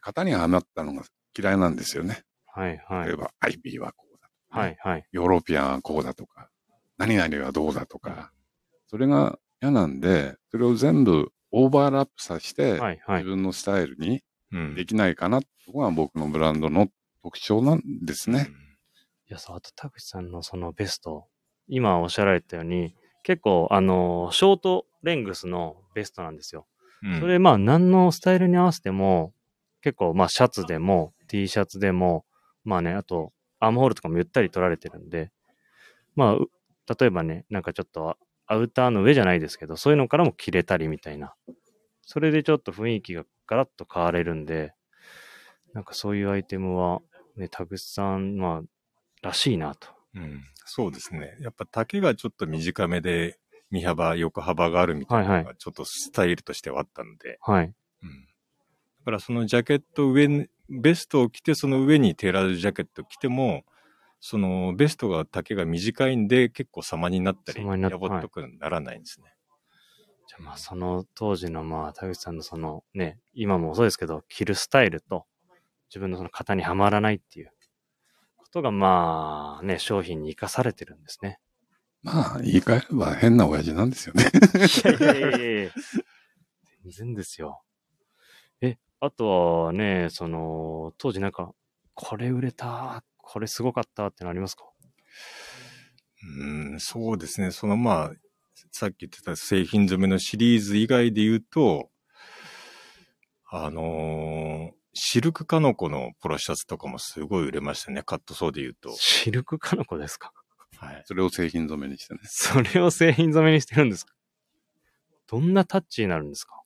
[0.00, 1.02] 型にはまったのが
[1.36, 2.22] 嫌いなんですよね。
[2.46, 3.16] はいはい例え。
[3.16, 5.06] ば、IB はこうだとか、はいはい。
[5.10, 6.50] ヨーロピアンはこうだとか、
[6.98, 8.32] 何々はどうだとか、
[8.86, 13.24] それが嫌なんで、それを全部オーバーラップさせて、はいはい自。
[13.24, 14.20] 分のスタイルにうん
[14.74, 16.88] できないかなってとこが僕のブランドの
[17.22, 18.48] 特徴なんですね。
[19.28, 21.26] いや、そう、あと田口さんのそのベスト、
[21.68, 26.66] 今おっしゃられたように、結構、あの、ショートレングスのベストなんですよ。
[27.02, 29.32] うんそれ、まあ、何のスタイルに合わせても、
[29.80, 32.24] 結構、まあ、シャツでも、T シャツでも、
[32.64, 35.32] まあね、あと、アームホールとかもゆったり取られてるんで、
[36.14, 36.50] まあ、う
[37.00, 41.34] 例えばね、なんかちょっと、アウターの上じゃないですけど、そういうのからも着れたりみたいな。
[42.02, 44.72] それでちょっと雰囲気がガラッと変われるんで、
[45.74, 47.02] なんかそういうアイテムは、
[47.36, 49.88] ね、田口さん、まあ、らしいなと。
[50.14, 51.36] うんそうですね。
[51.40, 53.38] やっぱ丈がちょっと短めで、
[53.70, 57.64] 身幅、横幅があるみたいなはいのが、ちょっとスタイルとしてはあったので、はい。
[57.64, 58.26] うん
[59.00, 63.64] だからそのジャケット上に、ベストを着て、その上にテーラードジャケット着ても、
[64.20, 69.34] そのベストが丈が短いんで、結構様になったり、やぼっとくならないんですね。
[70.32, 75.26] じゃあまあその当時のまあ田口さんのそのね、今もそうですけど、着るスタイルと
[75.90, 77.50] 自分のその型にはまらないっていう
[78.38, 81.38] ことがまあね、商品に生かされてるんですね。
[82.02, 84.24] まあ、言い換えれば変な親父なんですよね。
[84.24, 85.70] いやいやいやいや
[86.84, 87.62] 全然ですよ。
[88.62, 91.52] え、あとはね、その、当時なんか、
[91.92, 94.64] これ売れた、これすごかったってのありますか？
[96.40, 97.50] うん、そうですね。
[97.50, 98.12] そのまあ、
[98.72, 101.90] さっき言ってた製品染めのシリーズ以外で言うと、
[103.48, 108.02] あのーシルクカノコのポロシャツとかもすごい売れましたね。
[108.02, 108.92] カットソーで言うと。
[108.98, 110.32] シルクカノコですか？
[110.76, 111.02] はい。
[111.06, 112.20] それを製品染めにしてね。
[112.24, 114.12] それを製品染めにしてるんですか？
[115.28, 116.60] どんなタッチになるんですか？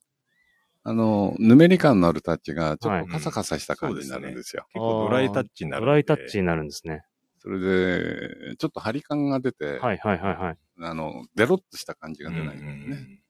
[0.82, 4.66] あの、ぬめり感のあるタッチが、ちょはいっとカサカサした感じになるんですよ。
[4.72, 5.86] 結構ドライタッチになるんで。
[5.86, 7.04] ドライタッチになるんですね。
[7.38, 10.58] それで、ちょっと張り感が出て、はいはいはいはい。
[10.80, 13.20] あの、デロッとした感じが出ないんうんうんですね。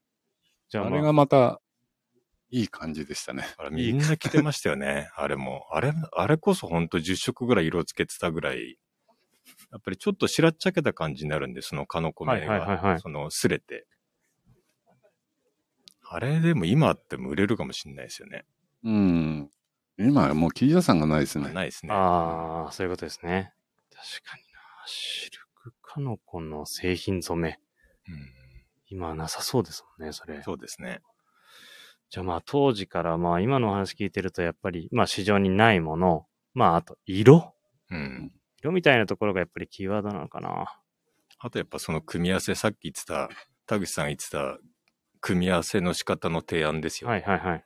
[0.68, 1.60] じゃあ、あれまあ、がまた、
[2.50, 3.44] いい感じでしたね。
[3.58, 5.10] あれみんな着てましたよね。
[5.16, 5.66] あれも。
[5.72, 8.78] あれ、あれこそほんと10色ぐらい色つけてたぐらい。
[9.72, 13.86] やっぱりちょっと白っちゃけた感じになるんで、そのカノコ目はいはいはいはい、がその、すれて。
[16.08, 18.44] あれでも今あっても売れるかもしれないですよね。
[18.84, 19.50] うん。
[19.98, 21.52] 今はもう生地屋さんがないですね。
[21.52, 21.92] ないですね。
[21.92, 23.52] ああ、そういうことですね。
[23.90, 24.60] 確かにな。
[25.70, 27.58] クカノコの製品染め。
[28.08, 28.32] うん
[28.88, 30.40] 今はなさそうですもんね、それ。
[30.44, 31.00] そうですね。
[32.08, 37.52] じゃあまあ当時からまあ今のお話聞いてるとやっぱりまあ市場にないもの、まああと色？
[37.90, 38.32] うん。
[38.60, 40.80] 色みたいなところがやっぱりキーワードなのかな。
[41.38, 43.28] あとやっぱその組み合わせ、さっき言ってた、
[43.66, 44.58] 田口さんが言ってた、
[45.20, 47.10] 組み合わせの仕方の提案ですよ。
[47.10, 47.58] はいはいはい。
[47.58, 47.64] で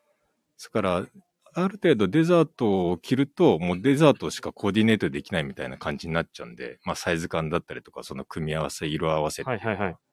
[0.57, 1.07] すから、
[1.55, 9.45] ある程度デザートを着ると、もうデザートしかコーディネートできないみたいな感じになっちゃうんで、まあサイズ感だったりとか、その組み合わせ、色合わせ。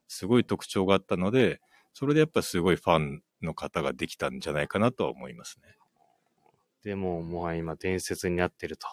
[0.07, 1.59] すごい特徴があったので、
[1.93, 5.75] それでやっぱすごいファンの方ができたんじゃないかなとは思いますね。
[6.83, 8.87] でももはや今伝説になってると。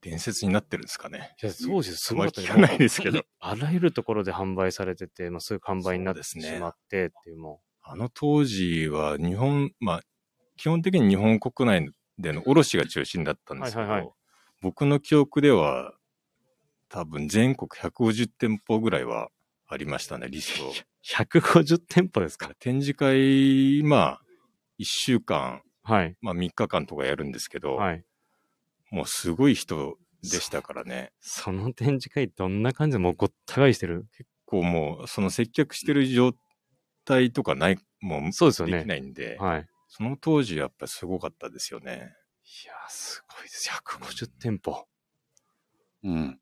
[0.00, 1.34] 伝説になってるんですかね。
[1.42, 3.22] いや、当時すごかったあんまり聞かないですけど。
[3.38, 10.00] あらゆるところで販売されてて、まあ、そういう完売になってしまってっていうもあの当時は日本、まあ、
[10.60, 14.10] 基本的に日本国内での卸が中心だったんですけど、はいはいはい
[14.62, 15.94] 僕の記憶では、
[16.90, 19.30] 多分全国150店舗ぐらいは
[19.66, 20.68] ありましたね、リスト。
[20.68, 20.72] う、
[21.14, 22.50] 150店舗ですか？
[22.58, 24.20] 展示会、まあ、
[24.78, 26.14] 1週間、はい。
[26.20, 28.04] まあ3日間とかやるんですけど、はい。
[28.90, 31.10] もうすごい人でしたからね。
[31.20, 34.04] その展示会どんな感じでもうごった返してる？
[34.44, 36.34] こうもう、その接客してる状
[37.06, 39.66] 態とかない、もう、そうですよねできないんで、はい。
[39.90, 42.14] その当時やっぱすごかったですよね。
[42.64, 43.68] いやー、すごいです。
[43.68, 44.86] 150店舗。
[46.04, 46.40] うん。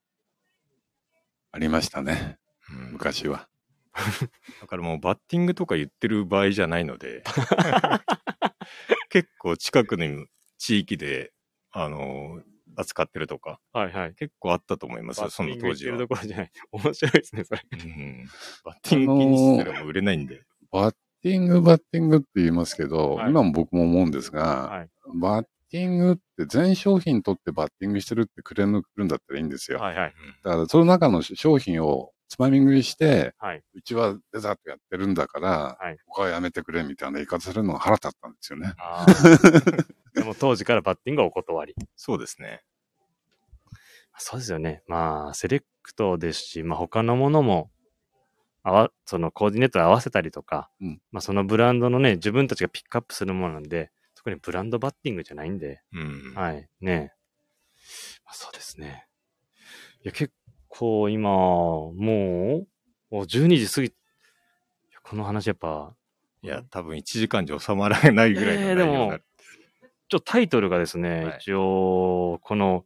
[1.51, 2.39] ありましたね。
[2.71, 3.49] うん昔は。
[4.61, 7.25] だからもうバッティングとか言ってる場合じゃないので、
[9.09, 10.27] 結構近くの
[10.59, 11.33] 地域で、
[11.71, 12.43] あの、
[12.77, 14.15] 扱ってるとか、はいはい。
[14.15, 15.97] 結構あったと思いますよ、その当時は。
[15.97, 16.53] バッティング言ってるどころじゃない。
[16.71, 17.63] 面白いですね、それ。
[17.73, 18.29] うん
[18.63, 20.45] バッティング気にしてたらもう売れないんで。
[20.71, 20.95] バッ
[21.29, 24.89] ティング、バッティングって言いますけど、はい今も僕も思うんですが、はい。
[25.15, 29.79] バッティングって全商品取ってバッティングしてるってクレーム来るんだったらいいんですよ。
[29.79, 30.15] はいはい。
[30.43, 33.63] だからその中の商品をつまみ食いして、はい。
[33.75, 38.73] うちはデザートやってるんだから、はい他はやめてくれみたいな言い方するのが腹立ったんですよね。
[40.15, 41.75] でも当時からバッティングはお断り。
[41.97, 42.63] そうですね。
[44.19, 44.83] そうですよね。
[44.89, 47.71] まあ、セレクトですし、まあ他のものも、
[48.63, 51.01] あわ、そのコーディネートで合わせたりとか、うん。
[51.11, 56.35] まあそのブランドのね、自分たちがピックアップするものなんで、特にブランドバッティングじゃないんで、うん。
[56.35, 57.13] はい、ね。
[58.25, 59.07] まあ、そうですね。
[60.03, 60.33] いや、結
[60.69, 62.67] 構今、もう、も
[63.11, 63.93] う12時過ぎ、
[65.03, 65.95] この話やっぱ、
[66.43, 69.25] いや、多分1時間じゃ収まらないぐらいの内容になる。
[70.09, 71.39] ちょっとタイトルがですね、はい。
[71.41, 72.85] 一応、この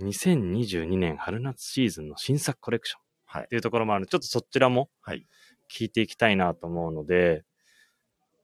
[0.00, 2.98] 2022年春夏シーズンの新作コレクション。
[2.98, 3.03] はい
[3.40, 5.26] っていうところもあるので、ちょっとそちらもはい
[5.70, 7.44] 聞いていきたいなと思うので、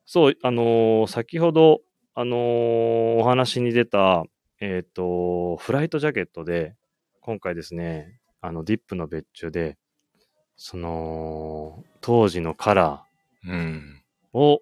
[0.06, 1.82] そう、あのー先ほど、
[2.14, 4.24] あのーお話に出た、
[4.60, 6.74] えっ、と、フライトジャケットで、
[7.20, 9.78] 今回ですね、あの、ディップの別注で、
[10.56, 14.02] その、当時のカラー、うん。
[14.32, 14.60] を、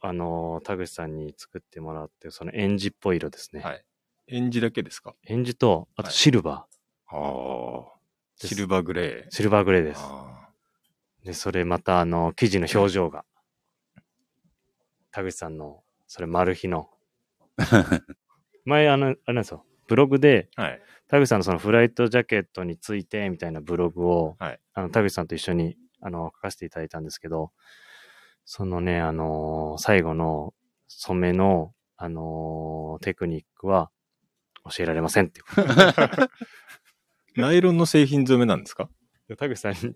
[0.00, 3.62] あのー田口さんに作ってもらって、そのエンジっぽい色ですね。
[3.62, 3.84] はい。
[4.28, 5.14] エンジだけですか？
[5.26, 6.66] エンジと、あとはいシルバ
[7.08, 7.95] ああ。
[8.36, 9.30] シルバーグレー、ー。
[9.30, 10.00] シルバーグレーです。
[10.02, 10.50] あ
[11.24, 13.24] で、それまた、あの、生地の表情が、
[15.10, 16.90] 田口さんの、それ、マル秘の。
[18.64, 20.82] 前、あの、あれなんですよ、ブログで、ーはい。
[21.08, 27.52] 田口さんのそのフライトジャケットについて、みたいなブログを、はいあの、田口さんと一緒に、あの、書かせていただいたんですけど、
[28.44, 30.54] そのね、あのー最後の
[30.88, 33.90] 染めの、あのーテクニックは
[34.76, 35.46] 教えられませんっていう。
[37.36, 38.88] ナイロンの製品染めなんですか？
[39.28, 39.94] で田口さんに、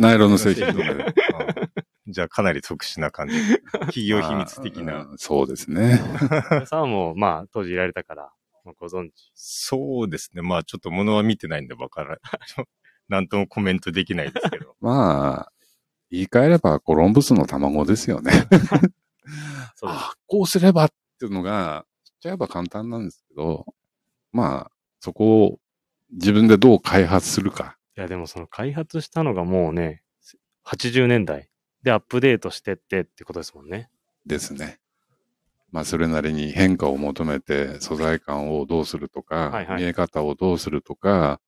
[0.00, 1.04] ナイロンの製品とかで。
[1.04, 1.08] あ
[1.68, 1.68] ー
[2.08, 3.34] じゃあかなり特殊な感じ。
[3.86, 5.04] 企業秘密的な。
[5.04, 6.00] うんそうですね。
[6.50, 8.32] 皆さんも、まあ、当時いられたから、
[8.64, 9.30] まあご存知。
[9.34, 10.42] そうですね。
[10.42, 12.18] まあちょっと物は見てないんでわからない。
[13.08, 14.76] なんともコメントできないですけど。
[14.80, 15.52] まあ、
[16.10, 18.32] 言い換えればコロンブスの卵ですよね。
[19.76, 19.90] そう。
[19.90, 23.64] あこうすればっていうのが、言っちゃえば簡単なんですけど、
[24.32, 25.58] まあ、そこを
[26.12, 27.76] 自分でどう開発するか。
[27.96, 30.02] いや、でもその開発したのがもうね、
[30.64, 31.48] 80年代
[31.82, 33.90] でアップデートしてってってことですもんね。
[34.26, 34.78] ですね。
[35.70, 41.40] まあ、それなりに変化を求めて、素材感をどうするとか、はいはい見え方をどうするとか、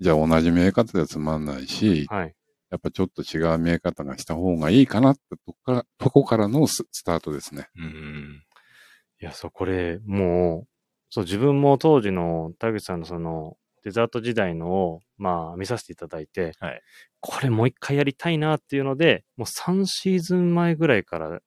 [0.00, 2.34] じゃあ同じ見え方ではつまんないし、はい。
[2.70, 7.68] やっぱちょっと違う見え方がした方がいいかなってとこからとこからのススタートですね。
[7.76, 8.42] うん。
[9.20, 10.68] いや、そう、これ、もう、
[11.10, 16.82] そう、自分も当時の田口さんのその、デザート時代のを、まあ、見させていただいて、はい
[17.20, 21.40] これもう一回やりたいなっていうので、もう3シーズン前ぐらいから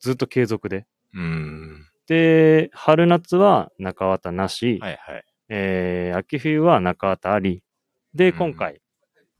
[0.00, 0.86] ずっと継続で。
[1.12, 1.86] うん。
[2.06, 5.24] で、春夏は中綿なし、はいはい。
[5.48, 7.62] えー、秋冬は中綿あり。
[8.12, 8.80] で、うん今回、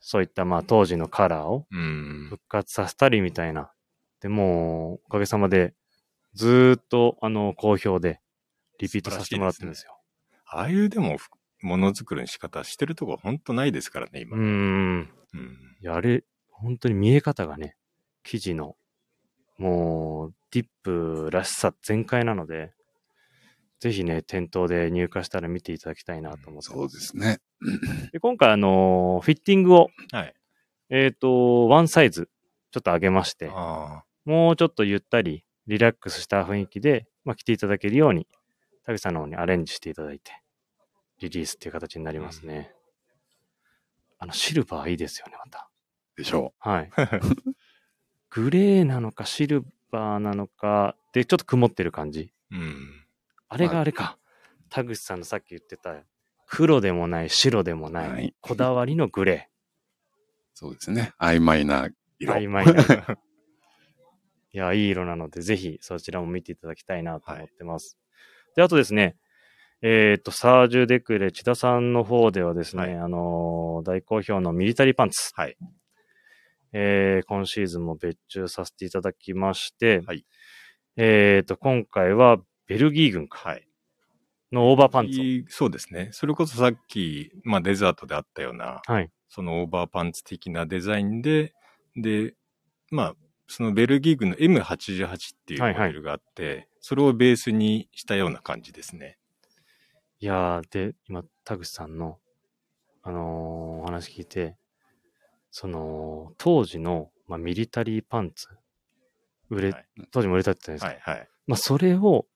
[0.01, 2.27] そういったまあ当時のカラーをうん。
[2.31, 3.73] 復活させたりみたいな。
[4.21, 5.75] で、もう、おかげさまで、
[6.35, 8.21] ずーっと、あの、好評で、
[8.79, 9.97] リピートさせてもらってるんですよ。
[10.47, 11.29] ああいうでも、ふ
[11.65, 14.37] ものづくりの仕方してるとこほんとないですからね、今。
[14.37, 14.47] うーん。
[15.35, 15.77] うん。
[15.81, 17.77] いや、あれ、本当に見え方がね、
[18.23, 18.77] 生地の、
[19.59, 22.73] もう、ディップらしさ全開なので、
[23.81, 26.97] ぜひね、店頭で入荷したら見ていただきたいなと思ってそうます。
[26.97, 27.39] ですね。
[28.13, 30.35] で今回、あのフィッティングを、はい。
[30.91, 32.29] えっ、と、ワンサイズ、
[32.71, 38.27] ちょっと上げまして、あもうちょっとゆったり、リラックスした雰囲気で、まあ、着ていただけるように、
[38.85, 40.33] 田口さんの方にアレンジしていただいて、
[41.21, 42.73] リリースっていう形になりますね。
[44.19, 45.69] あの、シルバーいいですよね、また。
[46.17, 46.91] でしょはい。
[48.31, 52.33] グレーなのかシルバーなのか、で、ちょっと曇ってる感じ。
[52.53, 52.57] あ。
[52.57, 53.07] うん。
[53.49, 54.19] あれがあれか。
[54.69, 56.03] 田口さんのさっき言ってた、
[56.47, 59.51] 黒でもない、白でもない、はいこだわりのグレ
[60.55, 61.13] そうですね。
[61.19, 61.93] 曖昧なー。
[62.19, 62.35] 色。
[62.35, 62.73] 曖昧な。
[64.53, 67.99] いや、いい色なので、ぜひそちらも見ていただきたいなと思ってます。
[68.55, 69.17] で、あとですね、
[69.83, 75.31] えっ、と、サージュ・デクレ、千田さんの方ではですね、はいあのー大好評のミリタリーパンツ。
[75.35, 75.57] はい。
[76.73, 80.25] えー今シーズンも別注させていただきまして、はい
[80.97, 83.67] えっ、と、今回はベルギー軍かはい。
[84.53, 86.09] のオーバーパンツそうですね。
[86.13, 89.11] それこそさっき、まあデザートであったような、はい。
[89.29, 91.53] そのオーバーパンツ的なデザインで、
[91.97, 92.35] で、
[92.91, 93.15] まあ、
[93.49, 99.19] そのベルギー軍の M88 っていうモはいはいデルがあって、それをベースにしたような感じですね。
[100.21, 102.19] いやー、で、今、田口さんの、
[103.03, 104.57] あのーお話聞いて、
[105.51, 108.49] その、当時の、まあ、ミリタリーパンツ、
[109.51, 111.11] 売れ、はい当時も売れたって言ったじゃないですか。
[111.11, 111.29] はいはい。
[111.47, 112.27] まあ、それを、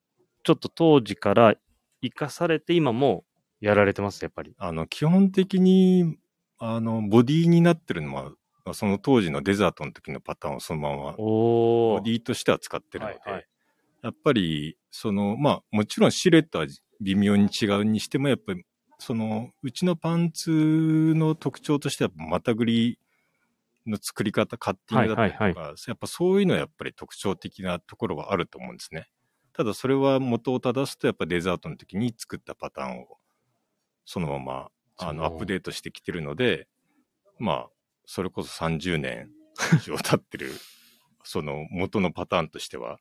[0.43, 1.55] ちょっと当時から
[2.03, 3.25] 生かされて、今も
[3.61, 4.55] やられてます、やっぱり。
[4.59, 6.19] あの、基本的に、
[6.59, 8.33] あの、ボディになってるのは、
[8.65, 11.13] まあその当時のデザートの時のパターンをそのまま。
[11.17, 13.47] ボディとしては使ってるので、はいはい
[14.03, 16.67] やっぱり、その、まあ、もちろんシルエットは
[17.01, 18.65] 微妙に違うにしても、やっぱり、
[18.99, 20.51] その、うちのパンツ
[21.15, 22.99] の特徴としては、またぐり
[23.87, 29.09] の作り方、カッティングだったりとか、はいはいやっぱそういうのはやっぱり特徴的なところはあると思うんですね。
[29.53, 33.19] ただそれは元を正すと、やっぱデザートの時に作ったパターンを、
[34.05, 36.69] そのまま、あの、アップデートしてきてるので、
[37.39, 37.69] まあ、
[38.07, 39.31] それこそ30年
[39.75, 40.53] 以上経ってる、
[41.25, 42.99] その元のパターンとしては、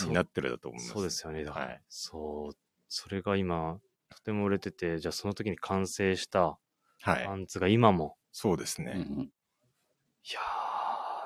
[0.02, 0.92] になってるだと思います。
[0.92, 1.44] そうですよね。
[1.44, 1.82] はい。
[1.88, 2.56] そう。
[2.96, 6.60] それが今、とても売れてて、じゃあその時に完成した
[7.02, 7.34] はいパ。
[7.34, 8.92] ンツが今も、そうですね。
[8.94, 9.30] うんうん
[10.26, 10.40] いや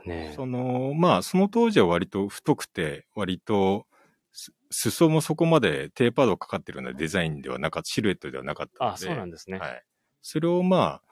[0.05, 3.87] ー、ねその、まあ、その当時は割と太くて、割と、
[4.33, 8.95] す裾もそこまでテーパードかかってるようなデザインではなかった、シルエットではなかったので。
[8.95, 9.59] あ、そうなんですね。
[9.59, 9.85] はい。
[10.23, 11.03] それをまあ、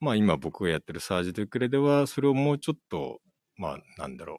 [0.00, 3.20] まあ今僕がやってるサージ・ドゥクレでは、それをもうちょっと、
[3.56, 4.38] まあなんだろう、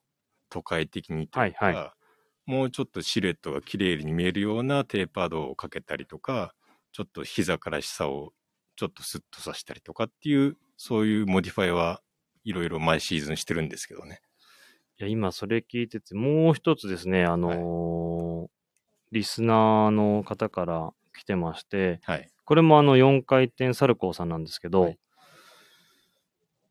[0.50, 1.94] 都会的にというか、はいは
[2.52, 6.54] もうちょっとシルエットが綺麗に見えるようなテーパードをかけたりとか、
[6.92, 8.34] ちょっと膝から下を
[8.76, 12.02] ちょっとスッとさせたりとかっていう、そういう modify は
[12.44, 14.22] いろいろ毎シーズンしてるんですけどね。
[15.00, 18.62] いや、今それ聞いてて、もう一つですね、あのー
[19.14, 22.30] リスナーの方から来てまして、はい。
[22.46, 24.98] これもあの4回転サルコーさんなんですけど、はい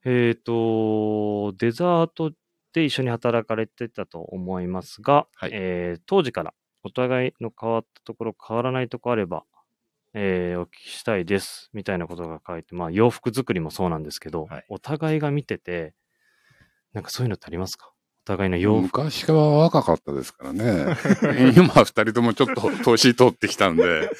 [0.04, 2.32] えっ、と、デザート
[2.72, 5.50] で一緒に働かれてたと思いますが、はい。
[5.52, 9.44] えー当時からお互いの変わったところ、変わらないところあれば、
[10.14, 14.64] えーお聞きしたいです、みたいなことが書いて、まあ洋服作りもそうなんですけど、はい。
[14.68, 15.94] お互いが見てて、
[16.92, 17.92] なんかそういうのってありますか？
[17.92, 17.92] お
[18.30, 19.02] 互いの洋服。
[19.02, 20.96] 昔は若かったですからね。
[21.56, 24.10] 今は二人ともちょっと年取ってきたんで、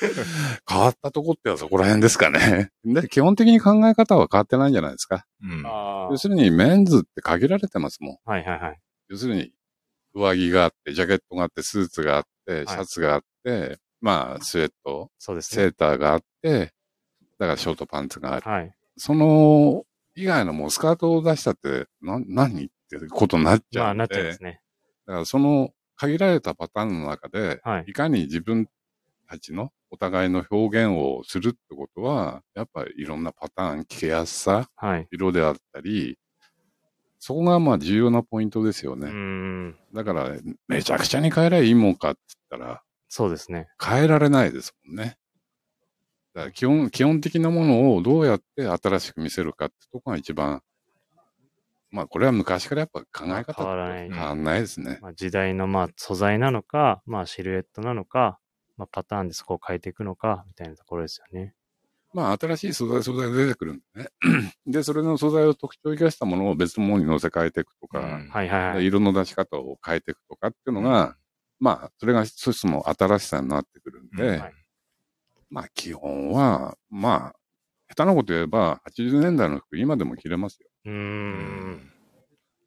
[0.68, 2.70] 変わったとこってはそこら辺ですかね。
[2.84, 5.24] で、基本的に考え方は変わってないんじゃないですか。
[5.42, 5.62] うん。
[6.10, 8.16] 要するにメンズって限られてますもん。
[8.24, 8.78] はいはいはい。
[9.08, 9.52] 要するに、
[10.14, 15.62] 上着があって、ジャケットがあって、スーツがあって、シャツがあって、まあ、スウェット、そうですね。
[15.64, 16.72] セーターがあって、
[17.38, 18.50] だからショートパンツがある。
[18.50, 18.74] はい。
[18.96, 19.84] その、
[20.16, 24.08] 以外のもうスカートを出したって、な、何ってことになっちゃまあなっ。
[24.08, 24.60] ちゃいますね。
[25.06, 28.68] だからその限られたパターンの中で、はいいかに自分
[29.28, 35.08] たちのお互いの表現をするってことは、やっぱりいろんなパターン、着けやすさ、はい。
[35.10, 36.18] 色であったり、
[37.18, 39.10] そこがまあ重要なポイントですよね。
[39.10, 39.76] ん。
[39.92, 40.36] だから、
[40.68, 42.20] めちゃくちゃに変えりゃいいもんかって
[42.50, 43.68] 言ったら、そうですね。
[43.82, 45.18] 変えられないですもんね。
[46.34, 50.62] だから基本、基本的なものをどうやって新しく見せるかってとこが一番、
[51.90, 54.98] まあこれは昔からやっぱ考え方変わらない変わんないですね。
[55.02, 58.38] まあ、時代のまあ素材なのか、まあシルエットなのか、
[58.76, 61.54] まあパターンでそこを変えていくのか、みたいなところですよね。
[62.12, 64.08] まあ、新しい素材、素材が出てくるんでね。
[64.66, 68.78] で、それの素材を特徴を生かしたものを別のものに乗せ替えていくとか、うんはいはいはい。
[68.80, 71.16] で色の出し方を変えていくとかっていうのが、
[71.60, 74.54] まあ、それが一つの新しさになってくるんで、うんはい
[75.50, 77.36] まあ、基本は、まあ、
[77.88, 80.69] 下手なこと言えば、80年代の服、今でも着れますよ。
[80.84, 81.92] うんん。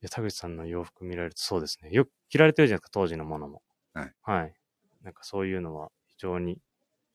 [0.01, 1.89] いや、田口さんの洋服見られるとそうですね。
[1.91, 3.64] よく着られてるじゃないですか、当時のものも。
[3.93, 4.14] はい。
[4.24, 4.55] はい。
[5.03, 6.53] なんかそういうのは非常に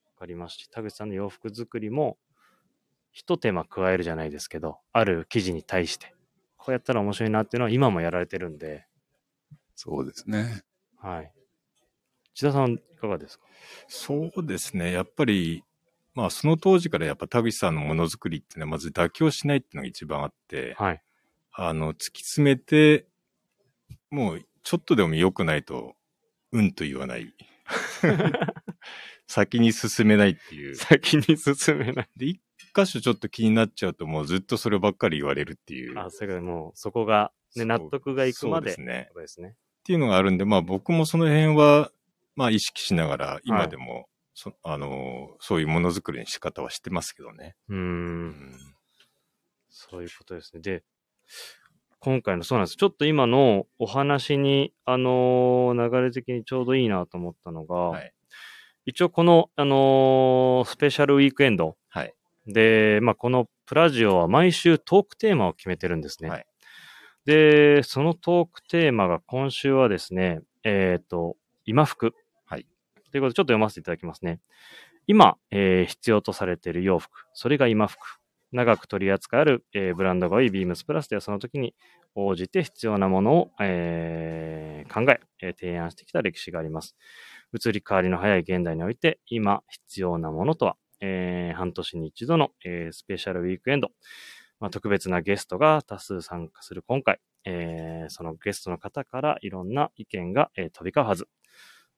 [0.06, 2.18] わかりますし、田口さんの洋服作りも、
[3.12, 6.14] 一手間加えるじゃないですけど、ある生地に対して、
[6.58, 8.86] こうやったら面白いなっていうのは今もやられてるんで、
[9.76, 10.62] そうですね。
[10.98, 11.34] はい。
[12.34, 13.46] 千田さん、いかがですか？
[13.88, 14.92] そうですね。
[14.92, 15.64] やっぱり、
[16.18, 21.02] まあその当時からやっぱ田口さんのものづくりっていうのはまず妥協しないっていうのが一番あって、はい。
[21.52, 23.06] あの、突き詰めて、
[24.10, 25.94] もうちょっとでも良くないと、
[26.50, 27.32] うんと言わない。
[29.28, 30.74] 先に進めないっていう。
[30.74, 32.08] 先に進めない。
[32.16, 32.40] で、一
[32.74, 35.96] 箇所ちょっと気になっちゃうともうずっとそればっかり言われるっていう。
[36.00, 38.72] あ、それからもう、そこが、ね、納得がいくまで。
[38.72, 39.50] そうですねですね。
[39.50, 39.52] っ
[39.84, 41.92] ていうのがあるんで、まあ僕もその辺は、
[42.34, 44.08] まあ意識しながら今でも
[44.40, 47.56] そあの、そういうものづくりの仕方はしてますけどね。
[47.68, 47.76] うー。
[47.76, 48.58] うんん。
[49.68, 50.60] そういうことですね。
[50.60, 50.84] で、
[51.98, 52.76] 今回のそうなんです。
[52.76, 58.12] ちょっと今のお話に、あのー流れ的にちょうどいいなと思ったのが、はい。
[58.86, 62.14] 一応この、あのースペシャルウィークエンドはい。
[62.46, 66.30] で、まあ、このプラジオは毎週トークテーマを決めてるんですね。
[66.30, 66.46] はい
[67.24, 71.36] で、そのトークテーマが今週はですね、えっ、と、
[71.66, 72.14] 今服。
[73.10, 74.40] ということで、ちょっと読ませていただきますね。
[75.06, 77.24] 今、えー必要とされている洋服。
[77.32, 77.98] それが今服。
[78.50, 81.74] 長く取り扱える、えーブランドが多いビームスプラスではその時に
[82.14, 86.96] 応じて必要なものを、えー考ええー提案してきた歴史があります。
[87.54, 93.90] 移り変わりの早い現代において今必要なものとは、えー半年に一度の、えースペシャルウィークエンド、
[94.60, 101.28] まあ、特別なゲストが多数参加する今回、えーそのゲストの方からいろんな意見が、えー飛び交うはず。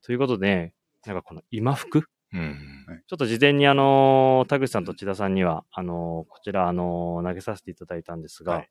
[0.03, 0.73] ということで、
[1.07, 2.05] なんかこの今服？
[2.33, 3.03] うん。
[3.09, 8.71] ちょっと事前にあの、田口さんと千田さんには、あの、こちら、あの、投げさせていただいたんですが、はい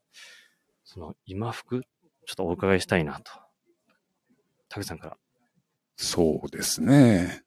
[0.91, 3.32] その今服、ちょっとお伺いしたいなと。
[4.69, 5.17] 田口さんから。
[5.97, 7.43] そうですね。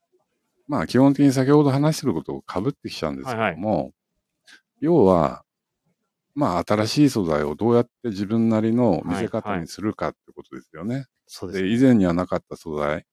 [0.68, 3.90] まあ基本的に先ほど話してることを被ってきちゃうんですけども、
[4.80, 5.44] 要は、
[6.36, 11.06] まあ新しい素材をどうやって自分なりの見せ方にするかってことですよね。
[11.26, 13.04] そうですで、以前にはなかった素材、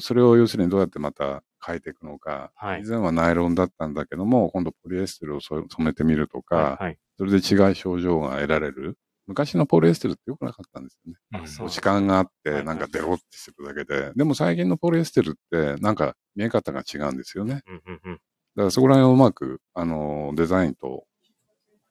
[0.00, 6.98] それを要するにどうやってまた変えていくのか、はい以前はナイロンだったんだけども、今度ポリエステルをそ染めてみるとか、はい、はい。
[7.18, 8.98] それで違う症状が得られる。
[9.26, 11.44] 昔のポリエステルって良くなかったんですよね。
[11.66, 14.12] う時間があっはいはいて、なんかデロってしてるだけで。
[14.14, 17.62] でも最近のポリエステルって、なんか見え方が違うんですよね。
[17.66, 18.14] うんうんうん。
[18.14, 21.04] だからそこら辺をうまく、あの、デザインと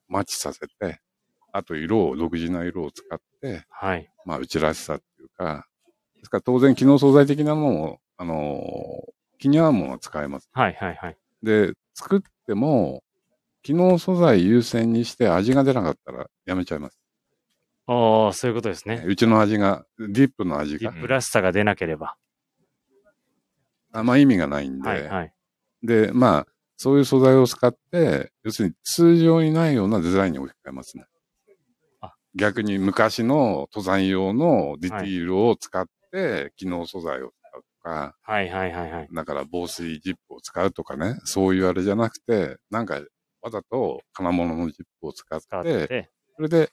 [0.08, 1.00] マッチさせて、
[1.52, 4.10] あと色を、独自な色を使って、はい。
[4.26, 5.68] まあ、うちらしさっていうか、
[6.24, 9.04] ですから当然機能素材的なものを、あの、
[9.40, 10.50] 気に合うものは使えます。
[10.54, 11.18] はいはいはい。
[11.44, 13.04] で、作っても、
[13.62, 16.98] 機能素材優先にして味が出なかったらやめちゃいます。
[17.88, 19.04] ああ、そういうことですね。
[19.06, 22.16] うちの味が、ディップの味がディップらしさが出なければ。
[23.92, 25.34] あんま意味がないんで、はいはい。
[25.84, 26.48] で、まあ、
[26.78, 31.06] そういう素材を使って、要するに通常にないようなデザインに置き換えますね
[32.00, 32.14] あ。
[32.34, 39.08] 逆に昔の登山用のディティールを使って、機能素材を使うとか、はいはいはいはい。
[39.12, 43.02] だから防水ジップを使うとかね、そういうあれじゃなくて、なんか
[43.42, 46.10] わざと金物のジップを使って、使って。
[46.36, 46.70] それで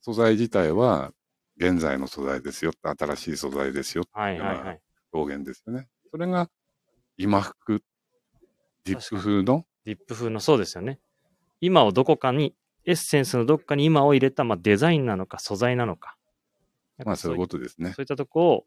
[0.00, 1.12] 素材自体は
[1.56, 4.80] 現在の素材ですよ新しい素材ですよってはいはいはい。
[5.12, 5.88] 表現ですよね。
[6.10, 6.48] それが
[7.16, 7.82] 今服、
[8.84, 9.64] ディップ風の？
[9.84, 10.98] ディップ風のそうですよね。
[11.60, 16.16] 今をどこかに、エッセンスのどこかに今を入れた、まあ、デザインなのか素材なのか
[17.04, 18.02] まあそういうことですねそう。
[18.02, 18.66] いったとこを、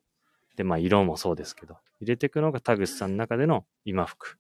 [0.58, 4.38] で、まあ、色もそうですけど、入れていくのが田口さんの中での今服。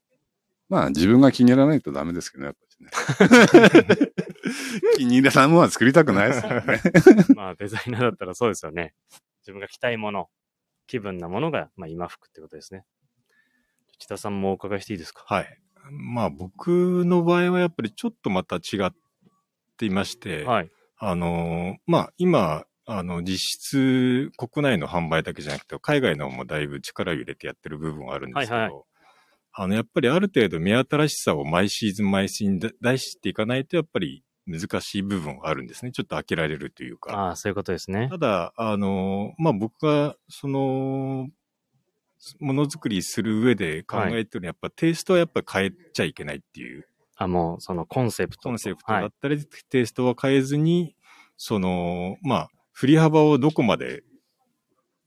[0.68, 2.55] まあ自分が気に入らないとダメですけどね、やっ
[3.18, 4.11] ぱりね。
[4.97, 6.82] 気に入らないものは作りたくないですからね。
[7.36, 8.93] まあ、デザイナーだったらそうですよね。
[9.43, 10.30] 自分が着たいもの、
[10.88, 12.84] 気分なものが、まあ、今服ってことですね。
[13.99, 15.24] 千田さんもお伺いしていいですか？
[15.26, 15.59] はい。
[15.91, 18.91] まあ僕の場合はやっぱりちょっとまた違っ
[19.78, 20.72] ていまして、はい。
[20.97, 28.82] あの、まあ今、あの実質国内の販売だけじゃなくて海外の方もだいぶ力を入れてやってる部分はあるんですけど、はいはい
[29.60, 35.92] あのやっぱりある程度目新しさを毎シーズン毎シーズン出していかないとやっぱり難しい部分はあるんですね。
[35.92, 37.12] ちょっと飽きられるというか。
[37.12, 38.18] ああ、そういうことですねた。
[38.18, 41.28] だ、あの、まあ、僕が、その、
[42.40, 48.50] ものづくりする上で考えてるのは、やっぱテイストはやっぱ変えちゃいけないっていうあ、もう、そのコンセプトと。
[48.50, 49.02] コンセプトはい。
[49.02, 50.96] だったり、テイストは変えずに、
[51.36, 54.04] その、まあ、振り幅をどこまで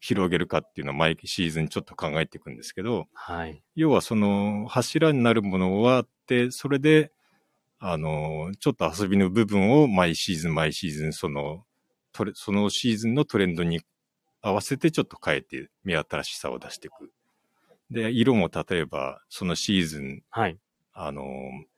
[0.00, 3.62] 広げるかっていうのを毎シーズンちょっと考えていくんですけど、はい。
[3.76, 7.12] 要はその柱になるものはあって、それで、
[7.78, 11.64] あの、ちょっと遊びの部分を毎シーズン毎シーズン、その、
[12.34, 13.82] そのシーズンのトレンドに
[14.42, 17.12] 合わせてちょっと変えて目新しさを出していく。
[17.88, 20.58] で、色も例えば、そのシーズン、はい。
[20.92, 21.24] あの、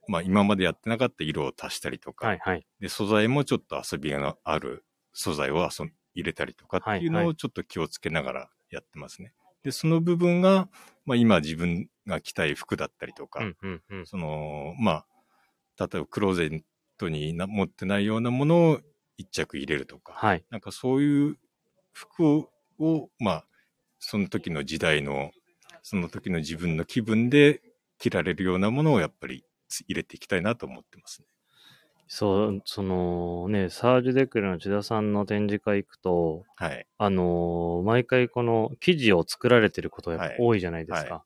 [0.08, 2.38] まあ、今までやってなかった色を足したりとか、はい。
[2.38, 2.66] はい。
[2.80, 9.34] で、素材もちょっと遊びがある素材を遊ん入れたりとかっていうはいはのをちょっと気をつけながらやってますね。
[9.62, 10.68] で、その部分が、
[11.04, 14.06] まあ今自分が着たい服だったりとか、うん、うん、うん。
[14.06, 15.04] その、ま
[15.78, 16.62] あ、例えばクローゼッ
[16.98, 18.80] トにな持ってないようなものを
[19.16, 20.44] 一着入れるとか、はい。
[20.50, 21.38] なんかそういう
[21.92, 23.46] 服を、をまあ、
[23.98, 25.30] その時の時代の、
[25.82, 27.62] その時の自分の気分で
[27.98, 29.44] 着られるようなものをやっぱり
[29.86, 31.28] 入れていきたいなと思ってますね。
[32.06, 36.86] そう、そのね、サージュデクレの千田さんの展示会行くと、はい。
[36.98, 41.14] あのー毎回この生地を作られてることがやっぱはい多いじゃないですか。
[41.14, 41.24] はだか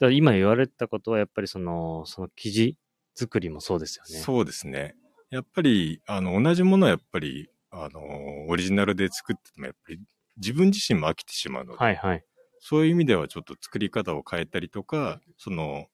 [0.00, 2.76] ら今言われたことは、やっぱりその、その記事
[3.14, 4.18] 作りもそうですよね。
[4.20, 4.96] そうですね。
[5.30, 8.00] やっぱり、あの、同じものはやっぱり、あの、
[8.48, 10.00] オリジナルで作ってても、やっぱり
[10.36, 12.24] 自分自身も飽きてしまうので、はいはい。
[12.60, 15.86] そういう意味ではちょっと作り方を変えたりとか、その、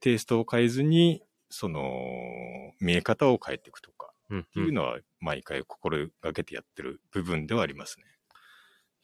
[0.00, 8.04] テイストを変えずに、その、見え方を変えていくとか、うん、っていうのは毎回心がけてやってる部分ではありますね。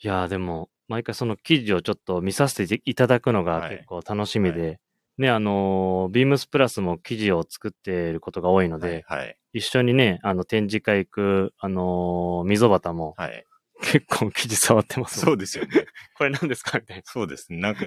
[0.02, 4.80] いやーでも、毎回その記事をちょっと見させていただくのがはい結構楽しみで、
[5.16, 9.18] ね、あのー、ビームスプラスも記事を作っていることが多いので、はい。
[9.20, 9.38] はい。
[9.52, 13.44] 一緒にね、あの、展示会行く、あのー、溝端もはい。
[13.82, 15.86] 結構記事触ってますそうですよね。
[16.16, 17.02] これ何ですかみたいな。
[17.06, 17.58] そうですね。
[17.58, 17.84] なんか、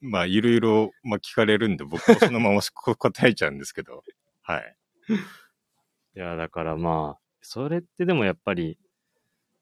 [0.00, 4.02] まあ、いろいろ、まあ、聞かれるんで、僕もそのままこ答えちゃうんですけど、
[4.42, 4.76] はい。
[6.16, 8.78] いや、だからまあ、それってでもやっぱり、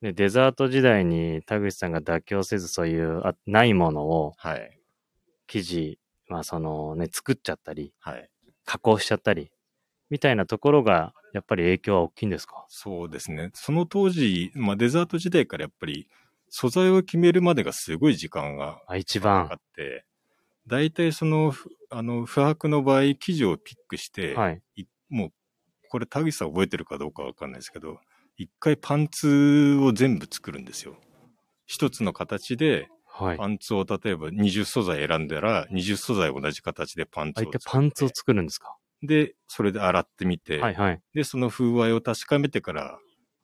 [0.02, 4.78] ね、デザート時代に田口さんが妥協せずそういう、あないものをはい。
[5.46, 5.98] 記事、
[6.28, 8.28] まあそのね、作っちゃったり、はい。
[8.64, 9.50] 加工しちゃったり、
[10.10, 12.68] みたいなところが、やっぱり影響は大きいんですか？
[12.68, 13.50] そうですね。
[13.54, 16.08] その当時、まあ、デザート時代からやっぱり、
[16.48, 18.82] 素材を決めるまでがすごい時間が
[19.30, 19.56] かか番。
[19.56, 20.04] って、
[20.66, 24.62] 大体その、ふあの、不白の場合、生地をピックして、はい。
[24.76, 25.32] いもう、
[25.90, 28.00] これ田口さん覚えてるかどうかわかんないですけど、
[28.38, 30.96] 一回パンツを全部作るんですよ。
[31.66, 33.42] 一つの形で、はい。
[33.42, 38.76] パンツを例えば20素材選んだら、20素材同じ形でパンツあ、を作っパンツを作るんですか？
[39.02, 41.00] で、それで洗ってみて、はいはい。
[41.14, 42.98] で、その風合いを確かめてから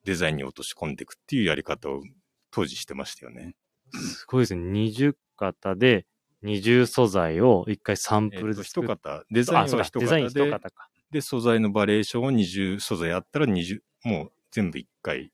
[0.04, 2.02] デザインに落とし込んでいくっていうやり方を
[2.50, 3.54] 当時してましたよね。
[3.92, 4.70] すごいですね。
[4.80, 6.06] 20型で、
[6.44, 8.86] 20素材を一回サンプえっと、ルで作る。
[8.86, 10.88] 一型、デザインは一かデザイン型で、一型か。
[11.10, 15.32] で、素材のバリエーションを20素材あったら20、もう全部一回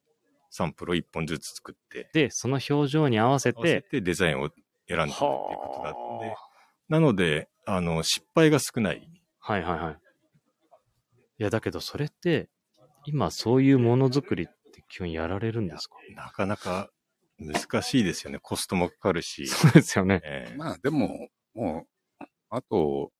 [0.50, 4.50] サンプルを一本ずつ作って、で、その表情に合わせ合わせて、てデザインを
[4.88, 6.36] 選んでいくっていうことがあっては、
[6.88, 9.08] なので、あの、失敗が少ない。
[9.40, 9.98] あはいはいはい。
[11.38, 12.48] いや、だけどそれって、
[13.06, 15.96] 今そういうものづくりって基本やられるんですか？
[16.14, 16.90] なかなか
[17.38, 18.38] 難しいですよね。
[18.40, 19.46] コストもかかるし。
[19.48, 20.20] そうですよね。
[20.24, 21.86] ええまあでも、も
[22.20, 23.12] う、あと、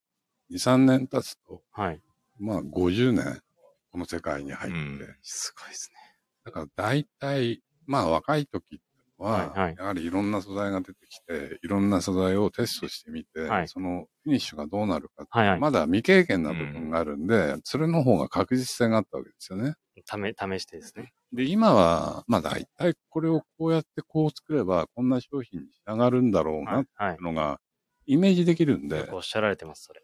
[0.50, 2.00] 2、3年経つと、はい。
[2.38, 3.42] まあ50年、
[3.90, 5.96] この世界に入って、うんすごいですね。
[6.44, 8.80] だから大体、まあ若い時
[9.18, 15.60] は、はいはいやはりいろんな素材が出てきて、いろんな素材をテストしてみて、はいそのフィニッシュがどうなるかはいはい。
[15.60, 19.74] まだ未経験な部分があるんで、それの方が確実性があったわけですよね。
[20.06, 21.12] ため、試してですね。
[21.32, 27.08] で、今は、まあ大体これをこうやってこう作れば、こんな商品に仕上がるんだろうなってはい。
[27.08, 27.22] はいいう。
[27.22, 27.60] のが、
[28.06, 30.02] イメージできるんでよく、おっしゃられてます、それ。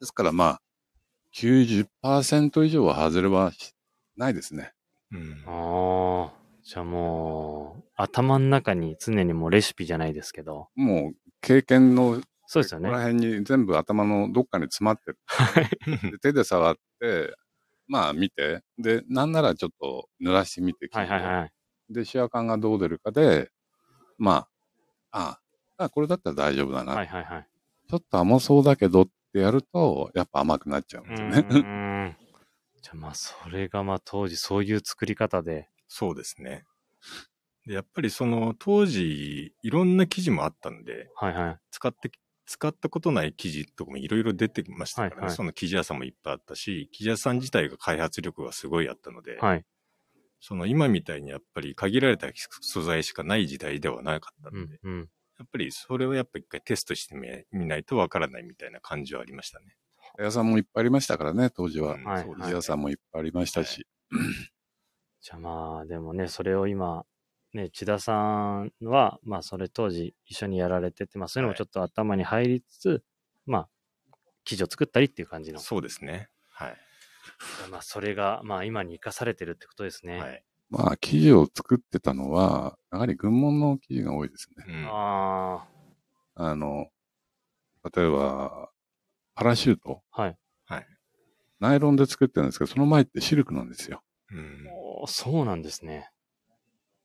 [0.00, 0.60] ですからまあ、
[1.32, 3.74] 90%以上は外れはし
[4.16, 4.72] ないですね。
[5.12, 6.39] うんああ。
[6.70, 10.68] じゃあもう、頭の中に常にもうレシピじゃないですけど。
[10.76, 13.00] もう、経験の、そうですよねここ。
[13.00, 16.10] ら辺に全部頭のどっかに詰まってる。
[16.12, 17.34] で手で触って、
[17.88, 21.52] まあ見て、で、なんならちょっと濡らしてみて、はいはいはい。
[21.92, 23.50] で、シワ感がどう出るかで、
[24.16, 24.46] ま
[25.10, 25.38] あ、
[25.76, 26.92] ああ、これだったら大丈夫だな。
[26.92, 27.48] はいはいはい。
[27.88, 31.36] ちょっと甘そうだけどってやると、やっぱ甘くなっちゃうんうですよね。
[31.48, 31.58] ー
[32.10, 32.16] ん。
[32.80, 35.68] じゃあまあ、それがまあ当時そういう作り方で。
[35.92, 36.64] そうですね。
[37.66, 41.58] で、やっぱりその当時、いろんな記事もあったんで、はいはい。
[41.72, 42.12] 使って、
[42.46, 45.16] 使ったことない記事とかもいろいろ出てきましたからね。
[45.16, 49.64] はいはいその記事屋さんもいっぱいあったし、記事屋さん自体が開発力がすごいあったので、はい。
[50.38, 52.28] その今みたいにやっぱり限られた
[52.62, 54.98] 素材しかない時代ではなかったので、うんうん。
[55.38, 59.74] やっぱりそれをやっぱ一回テストしてみみないとわからないみたいな感じはありましたね。
[60.18, 61.94] 屋さんもいっぱいありましたからね、当時は。
[61.94, 63.86] うんはいそう屋さんもいっぱいありましたし。
[65.20, 67.04] じゃあまあ、でもね、それを今、
[67.52, 73.04] ね、千田さんは、まあそれ当時一緒にやられてて、まあそういうのもちょっと頭に入りつつ、
[73.44, 73.68] まあ、
[74.44, 75.58] 記事を作ったりっていう感じの。
[75.58, 76.28] そうですね。
[76.50, 76.76] はい。
[77.70, 80.18] まあそれが、まあ今に生かされてるってことですね。
[80.18, 80.44] はい。
[80.70, 84.64] まあ、生地を作ってたのは、やはり軍物の生地が多いですね。
[84.68, 85.66] うんあ
[86.36, 86.86] あの、
[87.94, 88.70] 例えば、
[89.34, 90.02] パラシュート。
[90.12, 90.36] あ、はい。
[91.60, 94.02] ナイロンで作ってるんですけど、その前ってシルクなんですよ。
[94.32, 94.64] うん
[95.06, 96.10] そうなんですね。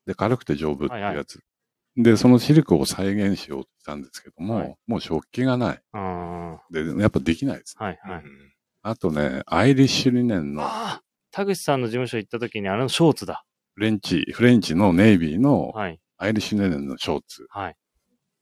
[0.06, 1.40] で、軽くて丈夫っていうはいはやつ。
[1.98, 5.82] で、そのシルクを再現しようとしたんですけども、はいもう食器がない。
[5.94, 7.76] ああ、はで、やっぱできないです。
[7.80, 7.98] いはい。
[8.82, 13.46] あとね、アイリッシュリネンのああ、田口さんの事務所行った時にあのショーツだ。
[13.74, 16.00] フレンチ、フレンチのネイビーのはい。
[16.18, 17.48] アイリッシュリネンのショーツ。
[17.50, 17.76] はい。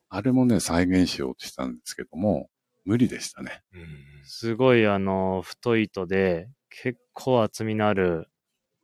[0.10, 2.50] あれもね、再現しようとしたんですけども、
[2.86, 3.62] 無理でしたね。
[3.74, 8.28] うんすごいあの、太い糸で、結構厚みのある、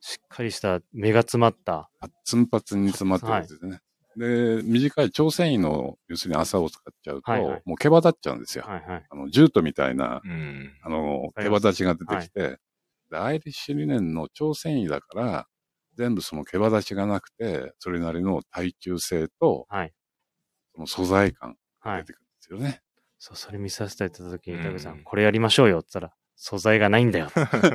[0.02, 1.90] しっかりした、目が詰まった。
[2.00, 3.80] パッツンパツンに詰まってるやつですね。
[4.16, 8.64] で、短い超繊維の、要するに朝を使っちゃうと、はいはいもう毛羽立っちゃうんですよ。
[8.66, 9.06] はいはい。
[9.10, 10.72] あの、ジュートみたいな、うん。
[10.84, 12.58] あの、毛羽立ちが出てきて、
[13.10, 15.48] でアイリッシュリネンの超繊維だから、
[15.96, 19.94] 全部その毛羽立ちがなくて、それなりの耐久性と、はい。
[20.76, 21.98] その素材感はい。
[21.98, 22.82] が出てくるんですよね。
[23.18, 27.28] そう、それ見させていただいた時に、うん田口さん、これやりましょうよって言ったら、素材がないんだよ。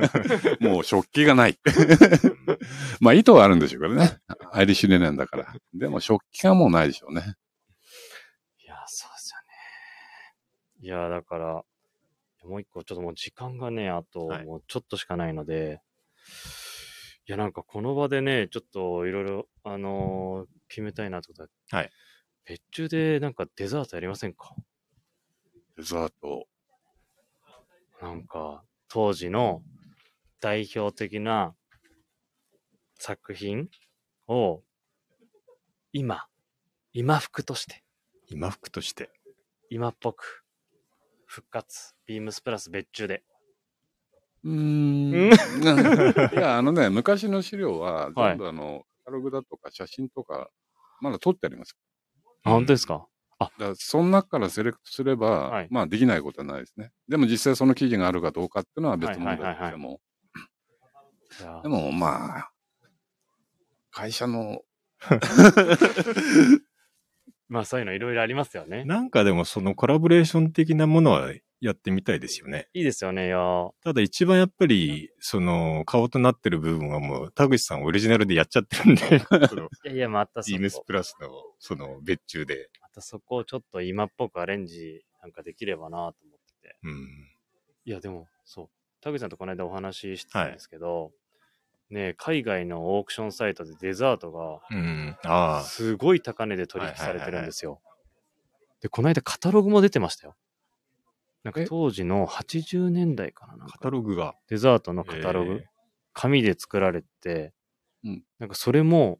[0.59, 1.59] もう食器がない。
[2.99, 4.17] まあ、糸はあるんでしょうけどね。
[4.51, 5.53] アイリッシュリネンだから。
[5.75, 7.35] でも食器がもうないでしょうね。
[8.57, 9.39] いや、そうですよ
[10.81, 10.87] ね。
[10.87, 11.63] いや、だから、
[12.43, 15.79] もう一個、ちょっともう時間がね、あと、はいもうちょっとしかないので、
[17.27, 21.91] いや、なんかこの場でね、ちょっといろいろ、あのー決めたいなってことは、はい。
[22.45, 24.55] 別注でなんかデザートやりませんか？
[25.77, 26.47] デザート。
[28.01, 29.63] なんか、当時の
[30.39, 31.55] 代表的な
[32.99, 33.69] 作品
[34.27, 34.63] を、
[35.93, 36.25] 今、
[36.93, 37.83] 今服として、
[38.27, 39.09] 今服として。
[39.69, 40.43] 今っぽく、
[41.25, 43.23] 復活、ビームスプラス別注で。
[44.43, 44.53] うーん。
[44.53, 45.31] うん？
[46.33, 50.49] いや、あのね、昔の資料は、はい全部あの、カタログだとか写真とか、
[51.01, 51.75] まだ撮ってあります。
[52.43, 53.07] あ、本当ですか？
[53.39, 56.91] だから、その中からセレクトすれば、はいまあ、できないことはないですね。
[57.07, 59.99] でも実際その記事があるかどうかっていうのは別問題はいはいはいはいでも、
[61.63, 62.51] でもまあ、
[63.91, 64.61] 会社の、
[67.47, 68.85] まあそういうのいろいろありますよね。
[68.85, 71.31] なんかでもそのコラボレーション的なものは
[71.61, 72.67] やってみたいですよね。
[72.73, 79.01] いいですよね、いやーただ一番やっぱり、その顔となってる部分はもう田口さんオリジナルでやっちゃってるんで、
[79.85, 81.29] いやいや、またそビームスこ、プラスの
[81.59, 82.69] その別注で。
[82.95, 86.13] またそこをちょっと今っぽくアレンジなんかできればなと思っ
[86.61, 86.77] てて。
[86.83, 87.29] うん。
[87.83, 88.69] いや、でも、そう。
[89.01, 91.11] 田口さんとこの間お話ししてたんですけど、
[91.89, 95.63] ね、海外のオークションサイトでデザートが。
[95.63, 97.81] すごい高値で取引されてるんですよ。
[98.81, 100.35] で、この間カタログも出てましたよ。
[101.43, 101.65] なんかえ？
[101.65, 104.35] 当時の80年代かななんカかタログが。
[104.47, 105.65] デザートのカタログ、え
[106.13, 107.53] 紙で作られて、
[108.03, 109.19] うんなんかそれも、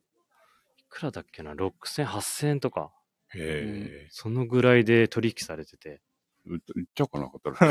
[0.78, 6.02] いくらだっけな、6000、8000円とか、ーへそのぐらいで取引されてて。
[6.48, 6.62] 言っ
[6.94, 7.66] ちゃおうかな、カタログ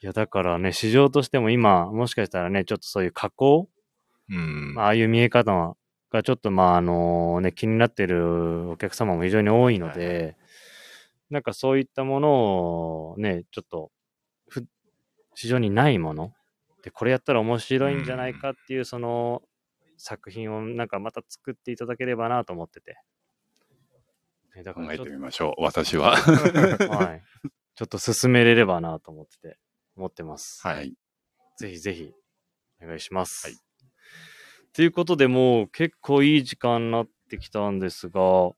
[0.00, 3.68] いや、だからね、市場としても今、もしかしたらね、ちょっとそういう加工、
[4.30, 4.34] え。
[4.34, 4.74] うん。
[4.74, 5.76] まあああいう見え方
[6.10, 10.36] がちょっとまああのね、気になってるお客様も非常に多いので、
[11.30, 13.90] なんかそういったものをね、ちょっと、
[14.48, 14.64] ふ
[15.34, 16.32] 市場にないもの
[16.82, 19.42] で、これやったら面白いんじゃないかっていう、その
[19.96, 22.98] 作品をなんかまた作っていただければなと思ってて。
[24.58, 26.16] ねだか考えらちょってみましょう、 私は。
[26.16, 27.22] と、はい。
[27.74, 29.58] ちょっと進めれればなと思ってて、
[29.96, 30.60] 思ってます。
[30.66, 30.94] はい。
[31.56, 32.12] ぜひぜひ、
[32.82, 33.46] お願いします。
[33.46, 33.56] はい
[34.74, 38.52] ということで、もう結構いい時間になってきたんですが、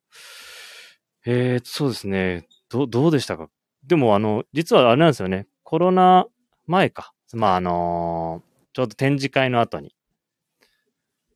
[1.24, 2.46] えー、そうですね。
[2.68, 3.48] ど、どうでしたか？
[3.84, 5.46] でも、あの、実はあれなんですよね。
[5.62, 6.26] コロナ
[6.66, 7.14] 前か。
[7.32, 9.96] まあ、あのーちょうど展示会の後に。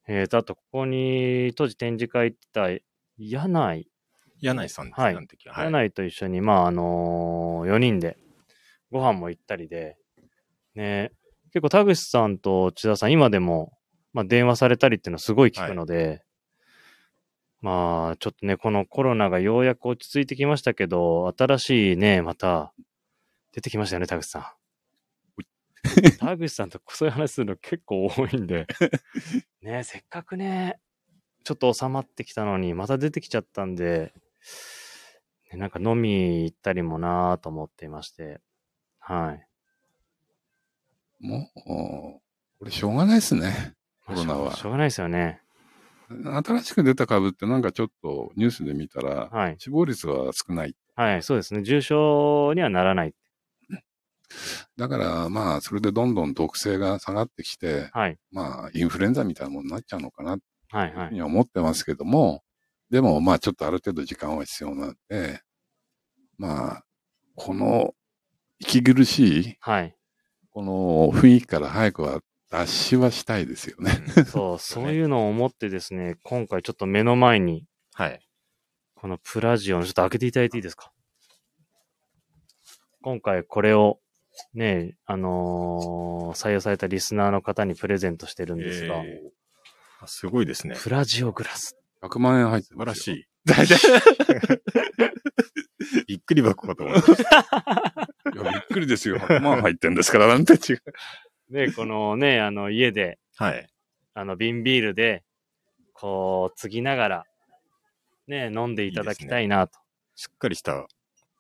[0.07, 2.69] えーと、あと、ここに、当時展示会行ってた、
[3.17, 3.91] 柳井、
[4.41, 5.55] 柳井さんですね、はいあの時は。
[5.55, 5.65] はい。
[5.67, 8.17] 柳井と一緒に、まあ、あのー、4人で
[8.91, 9.97] ご飯も行ったりで、
[10.75, 11.13] ね、
[11.53, 13.73] 結構田口さんと千田さん、今でも、
[14.13, 16.23] まあ、電話されたりっていうのはすごい聞くので、
[17.61, 22.75] まあ、ちょっとね、このコロナがようやく落ち着いてきましたけど、新しいね、また、
[23.53, 24.45] 出てきましたよね、田口さん。
[26.19, 28.67] 田口さんとそういう話するの結構多いんで、
[29.63, 30.79] ね、せっかくね、
[31.45, 34.13] ちょっと収まってきたのに、また出てきちゃったんで、
[35.53, 38.41] ねなんか飲み行ったりもなぁと思っていまして、
[38.99, 39.47] はい。
[41.21, 42.21] もう、
[42.59, 43.75] これしょうがないですね。
[44.07, 45.41] コロナはまあしょうがないですよね。
[46.09, 49.57] 新しく出た株ってなんかちょっとニュースで見たら、はい。
[49.59, 50.77] 死亡率は少ない。
[50.97, 51.63] はい、そうですね。
[51.63, 53.15] 重症にはならない。
[54.77, 58.19] だからまあ、それでどんどん毒性が下がってきて、はい。
[58.31, 61.15] まあ、インフルエンザみたいなものになっちゃうのかなとはい、はい。
[61.15, 62.43] には思ってますけども、
[62.91, 65.41] でもまあ、ちょっとある程度時間は必要なんで、
[66.39, 66.85] まあ、
[67.35, 67.95] この
[68.59, 69.97] 息苦しい、はい。
[70.51, 72.21] この雰囲気から早くは
[72.51, 73.91] 脱しはしたいですよね。
[74.27, 78.21] そう、 そういうのを思ってですね、今回ちょっと目の前に、はい。
[78.95, 80.93] このプラジオのちょっと開けていただいていいですか？
[83.03, 84.01] 今回これを、
[84.55, 89.31] ね、あのー採用されたリスナーの方にプレゼントしてるんですが、えー
[90.01, 90.75] あすごいですね。
[90.77, 91.77] プラジオグラス。
[92.05, 93.15] 100万円入って素晴らしい。
[93.15, 93.27] い。
[96.07, 97.41] びっくり箱かと思いました。
[98.33, 99.19] いや、びっくりですよ。
[99.19, 100.83] 100万入ってんですから、なんて違う。
[101.51, 103.69] ね、このね、あの、家で、はい。
[104.15, 105.25] あの、瓶ビールで、
[105.93, 107.25] こう、継ぎながら、
[108.27, 109.79] ね、飲んでいただきたいなと。
[110.15, 110.87] しっかりした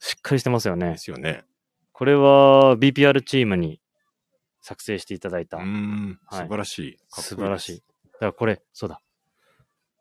[0.01, 0.99] しっかりしてますよねで。
[0.99, 1.45] すよね。
[1.93, 3.81] これは BPR チームに
[4.61, 5.59] 作成していただいた。
[5.59, 6.97] うーん、はい素晴らしい。
[6.97, 7.83] かっこ素晴らしい。
[8.15, 9.01] だからこれ、そうだ。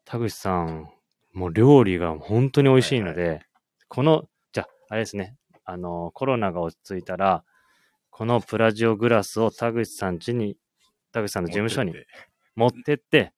[0.06, 0.90] 田口さん、
[1.34, 3.42] もう料理が本当に美味しいので、
[3.88, 5.36] この、じゃあ、あれですね。
[5.66, 7.44] あの、コロナが落ち着いたら、
[8.10, 10.58] このプラジオグラスを田口さん家に、
[11.12, 11.96] 田口さんの事務所に
[12.56, 13.34] 持ってって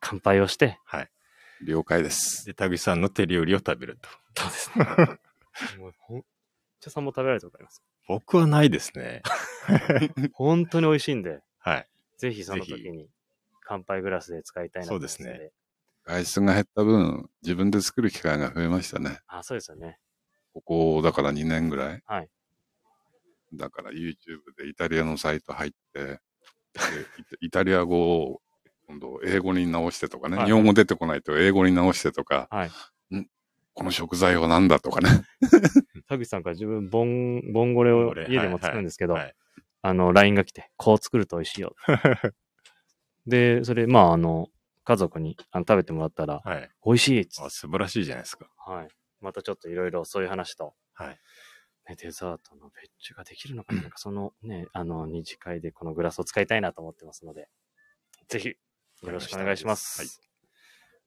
[0.00, 1.10] 乾杯をして、はい。
[1.66, 2.44] 了解です。
[2.46, 4.08] で、田口さんの手料理を食べると。
[4.42, 4.84] そうですね。
[5.78, 6.24] もうほん、
[6.80, 7.82] 茶さんも食べられたことあります？
[8.08, 9.22] 僕はないですね。
[10.34, 11.86] 本当に美味しいんで、はい。
[12.18, 13.08] ぜひその時に
[13.62, 15.52] 乾杯グラスで使いたいなと思いますのそうですね。
[16.04, 19.20] 外出が減った分、自分で作る機会が増えましたね。
[19.26, 19.98] あ、そうですよね。
[20.52, 22.02] ここ、だから2年ぐらい。
[22.06, 22.28] はい。
[23.54, 24.14] だから YouTube
[24.56, 26.18] でイタリアのサイト入って、で
[27.40, 28.40] イイタリア語を
[28.88, 32.70] 今度英語に直してとかね、はい日本語出てこないと英語に直してとか、はい。
[33.76, 35.24] この食材は何だとかね。
[36.08, 39.34] 田口さんから自分、ボン、ボンゴレを家でも作るんですけど、はいはい
[39.86, 41.76] あの、LINE が来て、こう作ると美味しいよ。
[43.26, 44.48] で、それ、まあ、あの、
[44.84, 46.70] 家族にあの食べてもらったら、はい。
[46.84, 48.44] 美味しいっつっあ素晴らしいじゃないですか。
[48.44, 48.88] て、はい。
[49.20, 51.18] またちょっといろいろそういう話と、はい。
[51.88, 57.48] ね、デザートの別注ができるのかな、なんかそのね、あの、二次会でこのグラスを使いたいなと思ってますので、
[58.28, 58.56] ぜひ、よ
[59.12, 60.00] ろしくお願いします。
[60.00, 60.34] はい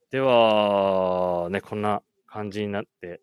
[0.10, 3.20] では、ね、こんな感じになって、ね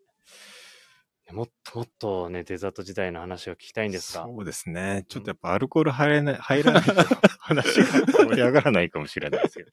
[1.33, 5.05] もっともっとね、デザート時代の話を聞きたいんですが、そうですね。
[5.09, 6.93] ちょっとやっぱアルコール入らない、 入らないと
[7.39, 9.71] 話が盛り上がらないかもしれないですけど。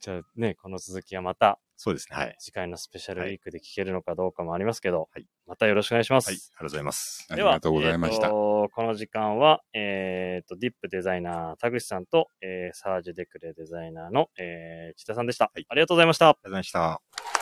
[0.00, 2.16] じゃあね、この続きはまたそうですね。
[2.16, 2.36] はい。
[2.38, 6.28] 次回のスペシャルウィークで聞けるのかどうかもありますけど、はいまたよろしくお願いします。
[6.28, 6.36] はい。
[6.36, 7.26] ありがとうございます。
[7.30, 8.26] ありがとうございました。
[8.26, 16.28] えーとこの時間は、えっ、と、ディップデザイナー、田口さんと、えーサージュデクレデザイナーの、えー、千田さんでした、はいありがとうございました。
[16.28, 17.33] ありがとうございました。